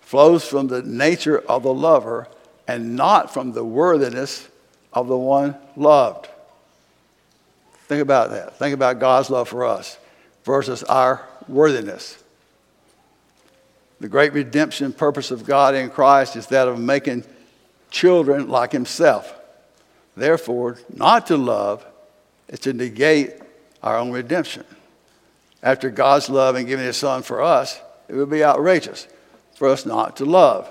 flows 0.00 0.44
from 0.44 0.68
the 0.68 0.82
nature 0.82 1.38
of 1.38 1.62
the 1.62 1.74
lover 1.74 2.28
and 2.66 2.96
not 2.96 3.32
from 3.32 3.52
the 3.52 3.64
worthiness 3.64 4.48
of 4.92 5.08
the 5.08 5.16
one 5.16 5.56
loved. 5.76 6.28
Think 7.86 8.02
about 8.02 8.30
that. 8.30 8.56
Think 8.56 8.74
about 8.74 8.98
God's 9.00 9.30
love 9.30 9.48
for 9.48 9.64
us 9.64 9.98
versus 10.44 10.82
our 10.84 11.26
worthiness. 11.48 12.22
The 14.00 14.08
great 14.08 14.32
redemption 14.32 14.92
purpose 14.92 15.30
of 15.30 15.44
God 15.44 15.74
in 15.74 15.90
Christ 15.90 16.36
is 16.36 16.46
that 16.46 16.68
of 16.68 16.78
making 16.78 17.24
children 17.90 18.48
like 18.48 18.72
Himself. 18.72 19.34
Therefore, 20.16 20.78
not 20.94 21.26
to 21.26 21.36
love 21.36 21.84
is 22.48 22.60
to 22.60 22.72
negate 22.72 23.34
our 23.82 23.98
own 23.98 24.10
redemption. 24.10 24.64
After 25.62 25.90
God's 25.90 26.28
love 26.30 26.56
and 26.56 26.66
giving 26.66 26.86
His 26.86 26.96
Son 26.96 27.22
for 27.22 27.42
us, 27.42 27.80
it 28.08 28.14
would 28.14 28.30
be 28.30 28.44
outrageous 28.44 29.06
for 29.54 29.68
us 29.68 29.84
not 29.84 30.16
to 30.16 30.24
love. 30.24 30.68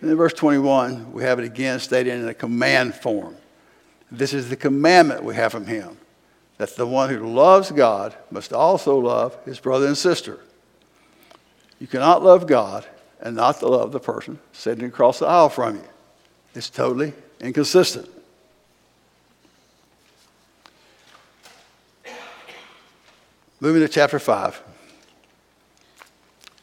And 0.00 0.10
in 0.10 0.16
verse 0.16 0.34
21, 0.34 1.12
we 1.12 1.22
have 1.22 1.38
it 1.38 1.44
again 1.44 1.78
stated 1.80 2.12
in 2.14 2.28
a 2.28 2.34
command 2.34 2.94
form. 2.94 3.36
This 4.10 4.34
is 4.34 4.50
the 4.50 4.56
commandment 4.56 5.24
we 5.24 5.34
have 5.34 5.52
from 5.52 5.66
Him 5.66 5.96
that 6.58 6.76
the 6.76 6.86
one 6.86 7.10
who 7.10 7.26
loves 7.26 7.70
God 7.72 8.14
must 8.30 8.52
also 8.52 8.96
love 8.98 9.36
his 9.44 9.58
brother 9.58 9.86
and 9.86 9.98
sister. 9.98 10.38
You 11.78 11.86
cannot 11.86 12.22
love 12.22 12.46
God 12.46 12.86
and 13.20 13.36
not 13.36 13.58
to 13.60 13.68
love 13.68 13.92
the 13.92 14.00
person 14.00 14.38
sitting 14.52 14.84
across 14.84 15.18
the 15.18 15.26
aisle 15.26 15.48
from 15.48 15.76
you. 15.76 15.84
It's 16.54 16.70
totally 16.70 17.12
inconsistent. 17.40 18.08
Moving 23.64 23.80
to 23.80 23.88
chapter 23.88 24.18
5. 24.18 24.62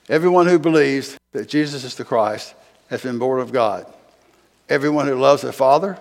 Everyone 0.08 0.46
who 0.46 0.60
believes 0.60 1.18
that 1.32 1.50
Jesus 1.50 1.84
is 1.84 1.96
the 1.96 2.06
Christ 2.06 2.54
has 2.92 3.02
been 3.02 3.18
born 3.18 3.40
of 3.40 3.52
God. 3.52 3.92
Everyone 4.70 5.08
who 5.08 5.16
loves 5.16 5.44
a 5.44 5.52
father 5.52 5.98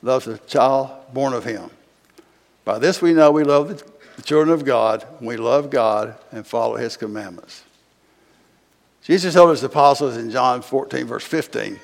loves 0.00 0.26
a 0.26 0.38
child 0.38 0.90
born 1.12 1.34
of 1.34 1.44
him. 1.44 1.68
By 2.64 2.78
this 2.78 3.02
we 3.02 3.12
know 3.12 3.30
we 3.30 3.44
love 3.44 3.84
the 4.16 4.22
children 4.22 4.48
of 4.48 4.64
God 4.64 5.06
we 5.20 5.36
love 5.36 5.68
God 5.68 6.14
and 6.32 6.46
follow 6.46 6.76
his 6.76 6.96
commandments. 6.96 7.62
Jesus 9.02 9.34
told 9.34 9.50
his 9.50 9.62
apostles 9.62 10.16
in 10.16 10.30
John 10.30 10.62
14, 10.62 11.04
verse 11.04 11.26
15, 11.26 11.78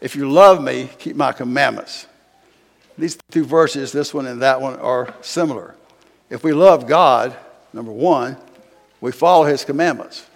If 0.00 0.14
you 0.14 0.30
love 0.30 0.62
me, 0.62 0.90
keep 1.00 1.16
my 1.16 1.32
commandments. 1.32 2.06
These 2.96 3.18
two 3.32 3.44
verses, 3.44 3.90
this 3.90 4.14
one 4.14 4.26
and 4.26 4.42
that 4.42 4.60
one, 4.60 4.76
are 4.76 5.12
similar. 5.22 5.74
If 6.30 6.44
we 6.44 6.52
love 6.52 6.86
God, 6.86 7.36
number 7.76 7.92
one, 7.92 8.36
we 9.00 9.12
follow 9.12 9.44
his 9.44 9.64
commandments. 9.64 10.26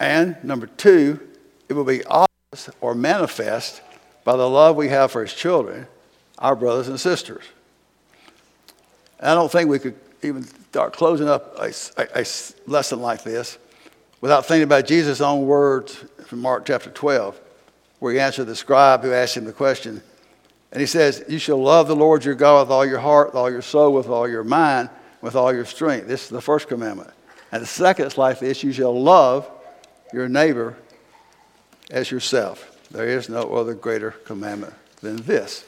And 0.00 0.42
number 0.42 0.66
two, 0.66 1.20
it 1.68 1.74
will 1.74 1.84
be 1.84 2.04
obvious 2.04 2.70
or 2.80 2.94
manifest 2.94 3.82
by 4.24 4.36
the 4.36 4.48
love 4.48 4.76
we 4.76 4.88
have 4.88 5.12
for 5.12 5.22
his 5.22 5.32
children, 5.32 5.86
our 6.38 6.56
brothers 6.56 6.88
and 6.88 6.98
sisters. 6.98 7.44
And 9.20 9.30
I 9.30 9.34
don't 9.34 9.50
think 9.50 9.70
we 9.70 9.78
could 9.78 9.94
even 10.22 10.44
start 10.44 10.92
closing 10.92 11.28
up 11.28 11.56
a, 11.58 11.72
a, 11.96 12.20
a 12.20 12.24
lesson 12.66 13.00
like 13.00 13.22
this 13.22 13.58
without 14.20 14.46
thinking 14.46 14.64
about 14.64 14.86
Jesus' 14.86 15.20
own 15.20 15.46
words 15.46 16.04
from 16.26 16.40
Mark 16.40 16.66
chapter 16.66 16.90
12, 16.90 17.40
where 18.00 18.12
he 18.12 18.20
answered 18.20 18.44
the 18.44 18.56
scribe 18.56 19.02
who 19.02 19.12
asked 19.12 19.36
him 19.36 19.44
the 19.44 19.52
question. 19.52 20.02
And 20.72 20.80
he 20.80 20.86
says, 20.86 21.24
You 21.28 21.38
shall 21.38 21.62
love 21.62 21.88
the 21.88 21.96
Lord 21.96 22.24
your 22.24 22.34
God 22.34 22.66
with 22.66 22.72
all 22.72 22.84
your 22.84 22.98
heart, 22.98 23.28
with 23.28 23.36
all 23.36 23.50
your 23.50 23.62
soul, 23.62 23.92
with 23.92 24.08
all 24.08 24.28
your 24.28 24.44
mind, 24.44 24.90
with 25.20 25.34
all 25.34 25.52
your 25.52 25.64
strength. 25.64 26.08
This 26.08 26.24
is 26.24 26.28
the 26.28 26.40
first 26.40 26.68
commandment. 26.68 27.10
And 27.52 27.62
the 27.62 27.66
second 27.66 28.06
is 28.06 28.18
like 28.18 28.38
this 28.38 28.62
you 28.62 28.72
shall 28.72 28.98
love 28.98 29.48
your 30.12 30.28
neighbor 30.28 30.76
as 31.90 32.10
yourself. 32.10 32.72
There 32.90 33.06
is 33.06 33.28
no 33.28 33.54
other 33.54 33.74
greater 33.74 34.10
commandment 34.10 34.74
than 35.00 35.16
this. 35.16 35.64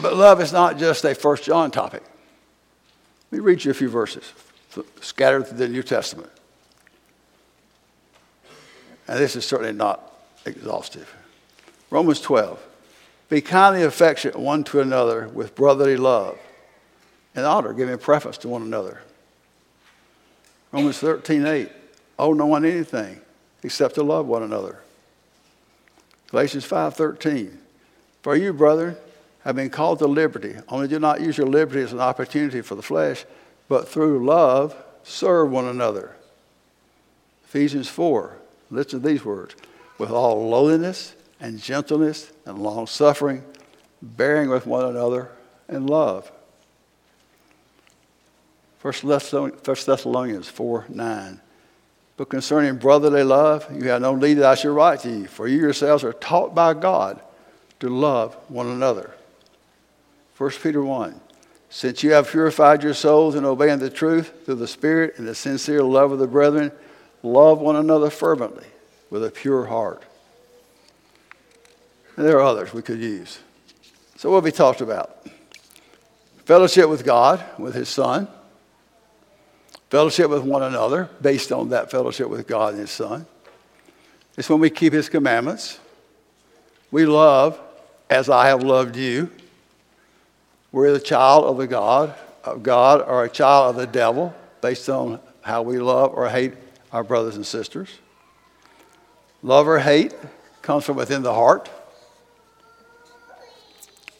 But 0.00 0.14
love 0.14 0.40
is 0.40 0.52
not 0.52 0.78
just 0.78 1.04
a 1.04 1.14
First 1.14 1.44
John 1.44 1.70
topic. 1.70 2.02
Let 3.30 3.38
me 3.38 3.44
read 3.44 3.64
you 3.64 3.70
a 3.70 3.74
few 3.74 3.88
verses 3.88 4.32
scattered 5.00 5.46
through 5.46 5.58
the 5.58 5.68
New 5.68 5.82
Testament. 5.82 6.30
And 9.08 9.18
this 9.18 9.34
is 9.36 9.44
certainly 9.44 9.72
not 9.72 10.12
exhaustive. 10.44 11.12
Romans 11.90 12.20
12. 12.20 12.62
Be 13.28 13.40
kindly 13.40 13.82
affectionate 13.82 14.38
one 14.38 14.64
to 14.64 14.80
another 14.80 15.28
with 15.28 15.54
brotherly 15.54 15.96
love 15.96 16.38
and 17.34 17.44
honor, 17.44 17.72
giving 17.72 17.98
preference 17.98 18.38
to 18.38 18.48
one 18.48 18.62
another. 18.62 19.02
Romans 20.72 20.98
13, 20.98 21.46
8. 21.46 21.68
Owe 22.18 22.32
no 22.32 22.46
one 22.46 22.64
anything 22.64 23.20
except 23.62 23.94
to 23.96 24.02
love 24.02 24.26
one 24.26 24.42
another. 24.42 24.80
Galatians 26.30 26.64
5, 26.64 26.94
13. 26.94 27.58
For 28.22 28.34
you, 28.34 28.52
brethren, 28.52 28.96
have 29.44 29.56
been 29.56 29.70
called 29.70 29.98
to 30.00 30.06
liberty. 30.06 30.56
Only 30.68 30.88
do 30.88 30.98
not 30.98 31.20
use 31.20 31.38
your 31.38 31.46
liberty 31.46 31.82
as 31.82 31.92
an 31.92 32.00
opportunity 32.00 32.60
for 32.60 32.74
the 32.74 32.82
flesh, 32.82 33.24
but 33.68 33.88
through 33.88 34.24
love 34.24 34.74
serve 35.04 35.50
one 35.50 35.66
another. 35.66 36.16
Ephesians 37.44 37.88
4, 37.88 38.36
listen 38.70 39.00
to 39.00 39.08
these 39.08 39.24
words 39.24 39.54
with 39.96 40.10
all 40.10 40.48
lowliness 40.48 41.14
and 41.40 41.60
gentleness 41.60 42.32
and 42.46 42.58
long 42.58 42.86
suffering, 42.86 43.44
bearing 44.02 44.50
with 44.50 44.66
one 44.66 44.84
another 44.84 45.30
in 45.68 45.86
love. 45.86 46.30
1 48.82 48.94
Thessalonians 49.04 50.48
4 50.48 50.86
9. 50.88 51.40
But 52.16 52.28
concerning 52.28 52.76
brotherly 52.76 53.22
love, 53.22 53.66
you 53.72 53.88
have 53.90 54.02
no 54.02 54.16
need 54.16 54.34
that 54.34 54.46
I 54.46 54.54
should 54.56 54.74
write 54.74 55.00
to 55.00 55.10
you, 55.10 55.26
for 55.26 55.46
you 55.46 55.58
yourselves 55.58 56.02
are 56.02 56.12
taught 56.12 56.54
by 56.54 56.74
God 56.74 57.20
to 57.80 57.88
love 57.88 58.34
one 58.48 58.66
another. 58.66 59.14
1 60.36 60.50
Peter 60.62 60.82
1. 60.82 61.20
Since 61.70 62.02
you 62.02 62.12
have 62.12 62.30
purified 62.30 62.82
your 62.82 62.94
souls 62.94 63.34
in 63.34 63.44
obeying 63.44 63.78
the 63.78 63.90
truth 63.90 64.32
through 64.44 64.56
the 64.56 64.66
Spirit 64.66 65.18
and 65.18 65.28
the 65.28 65.34
sincere 65.34 65.82
love 65.82 66.12
of 66.12 66.18
the 66.18 66.26
brethren, 66.26 66.72
love 67.22 67.60
one 67.60 67.76
another 67.76 68.10
fervently 68.10 68.66
with 69.10 69.24
a 69.24 69.30
pure 69.30 69.66
heart. 69.66 70.02
And 72.18 72.26
there 72.26 72.36
are 72.38 72.42
others 72.42 72.74
we 72.74 72.82
could 72.82 72.98
use. 72.98 73.38
So, 74.16 74.32
what 74.32 74.42
we 74.42 74.50
talked 74.50 74.80
about? 74.80 75.24
Fellowship 76.46 76.88
with 76.88 77.04
God, 77.04 77.44
with 77.60 77.76
His 77.76 77.88
Son. 77.88 78.26
Fellowship 79.88 80.28
with 80.28 80.42
one 80.42 80.64
another, 80.64 81.08
based 81.22 81.52
on 81.52 81.68
that 81.68 81.92
fellowship 81.92 82.28
with 82.28 82.48
God 82.48 82.72
and 82.72 82.80
His 82.80 82.90
Son. 82.90 83.24
It's 84.36 84.50
when 84.50 84.58
we 84.58 84.68
keep 84.68 84.94
His 84.94 85.08
commandments. 85.08 85.78
We 86.90 87.06
love 87.06 87.56
as 88.10 88.28
I 88.28 88.48
have 88.48 88.64
loved 88.64 88.96
you. 88.96 89.30
We're 90.72 90.90
the 90.90 90.98
child 90.98 91.44
of 91.44 91.56
the 91.56 91.68
God 91.68 92.16
of 92.42 92.64
God 92.64 93.00
or 93.00 93.22
a 93.22 93.30
child 93.30 93.76
of 93.76 93.80
the 93.80 93.86
devil 93.86 94.34
based 94.60 94.88
on 94.88 95.20
how 95.42 95.62
we 95.62 95.78
love 95.78 96.14
or 96.14 96.28
hate 96.28 96.54
our 96.90 97.04
brothers 97.04 97.36
and 97.36 97.46
sisters. 97.46 97.96
Love 99.40 99.68
or 99.68 99.78
hate 99.78 100.16
comes 100.62 100.84
from 100.84 100.96
within 100.96 101.22
the 101.22 101.32
heart. 101.32 101.70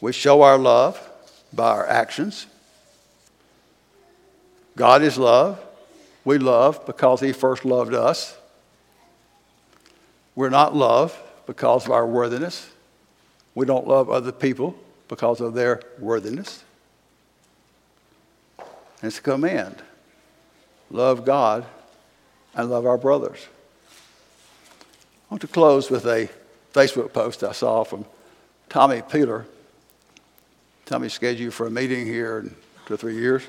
We 0.01 0.13
show 0.13 0.41
our 0.41 0.57
love 0.57 0.99
by 1.53 1.69
our 1.69 1.87
actions. 1.87 2.47
God 4.75 5.01
is 5.01 5.17
love. 5.17 5.59
We 6.23 6.37
love 6.37 6.85
because 6.85 7.19
He 7.19 7.33
first 7.33 7.65
loved 7.65 7.93
us. 7.93 8.37
We're 10.35 10.49
not 10.49 10.75
loved 10.75 11.15
because 11.45 11.85
of 11.85 11.91
our 11.91 12.05
worthiness. 12.05 12.69
We 13.55 13.65
don't 13.65 13.87
love 13.87 14.09
other 14.09 14.31
people 14.31 14.75
because 15.07 15.41
of 15.41 15.53
their 15.53 15.81
worthiness. 15.97 16.63
It's 19.01 19.19
a 19.19 19.21
command 19.21 19.81
love 20.91 21.23
God 21.25 21.65
and 22.55 22.69
love 22.69 22.85
our 22.85 22.97
brothers. 22.97 23.47
I 25.29 25.33
want 25.33 25.41
to 25.41 25.47
close 25.47 25.91
with 25.91 26.05
a 26.05 26.29
Facebook 26.73 27.13
post 27.13 27.43
I 27.43 27.51
saw 27.51 27.83
from 27.83 28.05
Tommy 28.69 29.01
Peeler. 29.01 29.45
Tommy 30.89 31.07
scheduled 31.07 31.39
you 31.39 31.51
for 31.51 31.67
a 31.67 31.69
meeting 31.69 32.07
here 32.07 32.39
in 32.39 32.55
two 32.87 32.95
or 32.95 32.97
three 32.97 33.13
years. 33.13 33.43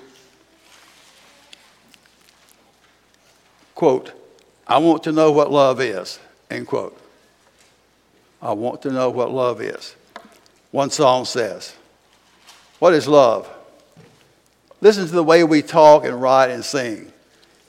Quote, 3.75 4.13
I 4.67 4.77
want 4.77 5.05
to 5.05 5.13
know 5.13 5.33
what 5.33 5.51
love 5.51 5.81
is, 5.81 6.19
end 6.51 6.67
quote. 6.67 7.01
I 8.43 8.53
want 8.53 8.83
to 8.83 8.91
know 8.91 9.09
what 9.09 9.31
love 9.31 9.63
is. 9.63 9.95
One 10.71 10.91
song 10.91 11.25
says, 11.25 11.75
What 12.79 12.93
is 12.93 13.09
love? 13.09 13.49
Listen 14.83 15.07
to 15.07 15.11
the 15.11 15.25
way 15.25 15.43
we 15.43 15.63
talk 15.63 16.05
and 16.05 16.21
write 16.21 16.51
and 16.51 16.63
sing. 16.63 17.11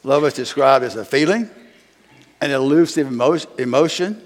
Love 0.03 0.25
is 0.25 0.33
described 0.33 0.83
as 0.83 0.97
a 0.97 1.05
feeling, 1.05 1.49
an 2.41 2.51
elusive 2.51 3.07
emotion, 3.07 4.21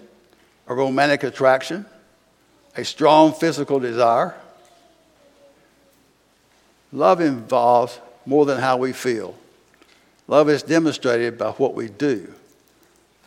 a 0.66 0.74
romantic 0.74 1.22
attraction, 1.22 1.86
a 2.76 2.84
strong 2.84 3.32
physical 3.32 3.80
desire. 3.80 4.34
Love 6.96 7.20
involves 7.20 8.00
more 8.26 8.46
than 8.46 8.58
how 8.58 8.78
we 8.78 8.94
feel. 8.94 9.36
Love 10.30 10.50
is 10.50 10.64
demonstrated 10.64 11.38
by 11.38 11.52
what 11.52 11.76
we 11.76 11.90
do. 11.90 12.34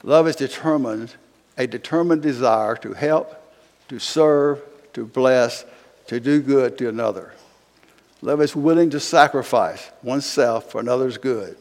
Love 0.02 0.26
is 0.26 0.37
determined, 0.37 1.14
a 1.59 1.66
determined 1.66 2.22
desire 2.22 2.74
to 2.76 2.94
help, 2.94 3.54
to 3.90 3.98
serve, 3.98 4.62
to 4.94 5.04
bless, 5.04 5.66
to 6.07 6.18
do 6.18 6.40
good 6.40 6.78
to 6.78 6.88
another. 6.88 7.35
Love 8.22 8.40
is 8.40 8.57
willing 8.57 8.88
to 8.88 8.98
sacrifice 8.98 9.90
oneself 10.02 10.72
for 10.72 10.81
another's 10.81 11.18
good. 11.18 11.54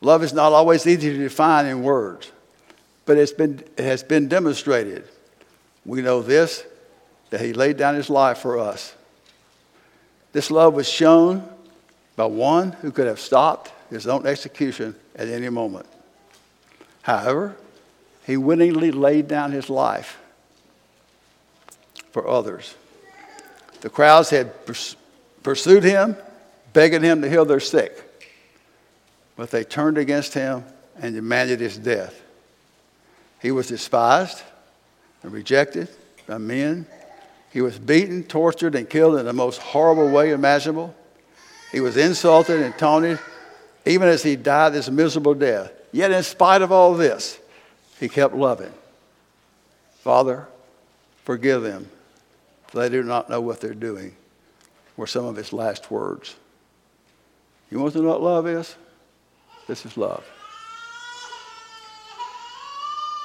Love 0.00 0.24
is 0.24 0.32
not 0.32 0.52
always 0.52 0.84
easy 0.84 1.12
to 1.12 1.18
define 1.18 1.64
in 1.64 1.84
words, 1.84 2.32
but 3.06 3.16
it's 3.16 3.32
been, 3.32 3.62
it 3.76 3.84
has 3.84 4.02
been 4.02 4.26
demonstrated. 4.26 5.04
We 5.86 6.02
know 6.02 6.22
this 6.22 6.64
that 7.30 7.40
He 7.40 7.52
laid 7.52 7.76
down 7.76 7.94
His 7.94 8.10
life 8.10 8.38
for 8.38 8.58
us. 8.58 8.94
This 10.32 10.50
love 10.50 10.74
was 10.74 10.88
shown 10.88 11.48
by 12.16 12.26
one 12.26 12.72
who 12.72 12.92
could 12.92 13.06
have 13.06 13.20
stopped 13.20 13.72
his 13.90 14.06
own 14.06 14.26
execution 14.26 14.94
at 15.16 15.28
any 15.28 15.48
moment. 15.48 15.86
However, 17.02 17.56
he 18.26 18.36
willingly 18.36 18.92
laid 18.92 19.26
down 19.26 19.52
his 19.52 19.68
life 19.68 20.18
for 22.12 22.28
others. 22.28 22.74
The 23.80 23.90
crowds 23.90 24.30
had 24.30 24.52
pursued 25.42 25.82
him, 25.82 26.16
begging 26.72 27.02
him 27.02 27.22
to 27.22 27.30
heal 27.30 27.44
their 27.44 27.60
sick, 27.60 28.28
but 29.36 29.50
they 29.50 29.64
turned 29.64 29.98
against 29.98 30.34
him 30.34 30.64
and 31.00 31.14
demanded 31.14 31.60
his 31.60 31.78
death. 31.78 32.20
He 33.40 33.50
was 33.50 33.68
despised 33.68 34.42
and 35.22 35.32
rejected 35.32 35.88
by 36.26 36.38
men. 36.38 36.86
He 37.50 37.60
was 37.60 37.78
beaten, 37.78 38.22
tortured, 38.22 38.74
and 38.74 38.88
killed 38.88 39.18
in 39.18 39.26
the 39.26 39.32
most 39.32 39.58
horrible 39.58 40.08
way 40.08 40.30
imaginable. 40.30 40.94
He 41.72 41.80
was 41.80 41.96
insulted 41.96 42.60
and 42.60 42.76
taunted, 42.78 43.18
even 43.84 44.08
as 44.08 44.22
he 44.22 44.36
died 44.36 44.72
this 44.72 44.88
miserable 44.88 45.34
death. 45.34 45.72
Yet, 45.92 46.12
in 46.12 46.22
spite 46.22 46.62
of 46.62 46.70
all 46.70 46.94
this, 46.94 47.38
he 47.98 48.08
kept 48.08 48.34
loving. 48.34 48.72
Father, 49.98 50.46
forgive 51.24 51.62
them, 51.62 51.88
for 52.68 52.78
they 52.78 52.88
do 52.88 53.02
not 53.02 53.28
know 53.28 53.40
what 53.40 53.60
they're 53.60 53.74
doing, 53.74 54.14
were 54.96 55.06
some 55.06 55.24
of 55.24 55.36
his 55.36 55.52
last 55.52 55.90
words. 55.90 56.36
You 57.70 57.80
want 57.80 57.92
to 57.94 58.02
know 58.02 58.08
what 58.08 58.22
love 58.22 58.46
is? 58.46 58.76
This 59.66 59.84
is 59.84 59.96
love. 59.96 60.24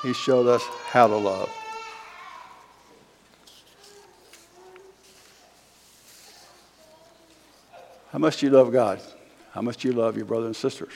He 0.04 0.14
showed 0.14 0.48
us 0.48 0.64
how 0.90 1.08
to 1.08 1.16
love. 1.16 1.50
How 8.16 8.20
much 8.20 8.38
do 8.38 8.46
you 8.46 8.52
love 8.54 8.72
God? 8.72 9.02
How 9.52 9.62
much 9.62 9.76
do 9.76 9.90
you 9.90 9.94
love 9.94 10.16
your 10.16 10.26
brothers 10.26 10.46
and 10.46 10.56
sisters? 10.56 10.94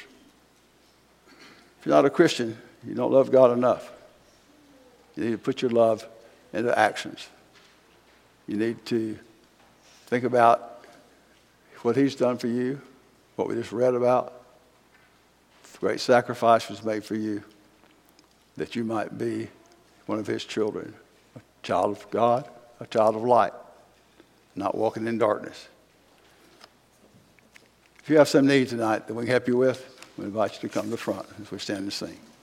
If 1.27 1.86
you're 1.86 1.93
not 1.93 2.05
a 2.05 2.10
Christian, 2.10 2.58
you 2.88 2.95
don't 2.95 3.12
love 3.12 3.29
God 3.29 3.51
enough. 3.51 3.91
You 5.17 5.25
need 5.25 5.32
to 5.32 5.38
put 5.38 5.62
your 5.62 5.69
love 5.69 6.08
into 6.53 6.79
actions. 6.79 7.27
You 8.47 8.55
need 8.55 8.86
to 8.86 9.19
think 10.05 10.23
about 10.23 10.86
what 11.82 11.97
He's 11.97 12.15
done 12.15 12.38
for 12.38 12.47
you, 12.47 12.79
what 13.36 13.49
we 13.49 13.55
just 13.55 13.73
read 13.73 13.95
about. 13.95 14.41
The 15.73 15.77
great 15.79 15.99
sacrifice 15.99 16.69
was 16.69 16.86
made 16.86 17.03
for 17.03 17.15
you 17.15 17.43
that 18.55 18.77
you 18.77 18.86
might 18.86 19.17
be 19.17 19.49
one 20.05 20.19
of 20.19 20.27
His 20.27 20.45
children, 20.45 20.93
a 21.36 21.41
child 21.63 21.97
of 21.97 22.10
God, 22.12 22.47
a 22.79 22.88
child 22.88 23.17
of 23.17 23.23
light, 23.23 23.51
not 24.55 24.73
walking 24.73 25.05
in 25.05 25.17
darkness. 25.17 25.67
If 28.10 28.13
you 28.13 28.17
have 28.17 28.28
some 28.28 28.48
need 28.48 28.69
tonight 28.69 29.06
that 29.06 29.13
we 29.13 29.26
can 29.26 29.30
help 29.30 29.48
you 29.48 29.56
with, 29.56 29.88
we 30.17 30.26
invite 30.26 30.56
you 30.56 30.67
to 30.67 30.74
come 30.74 30.86
to 30.86 30.89
the 30.89 30.98
front 30.98 31.28
as 31.39 31.52
we 31.52 31.60
stand 31.60 31.82
and 31.82 31.93
sing. 31.93 32.17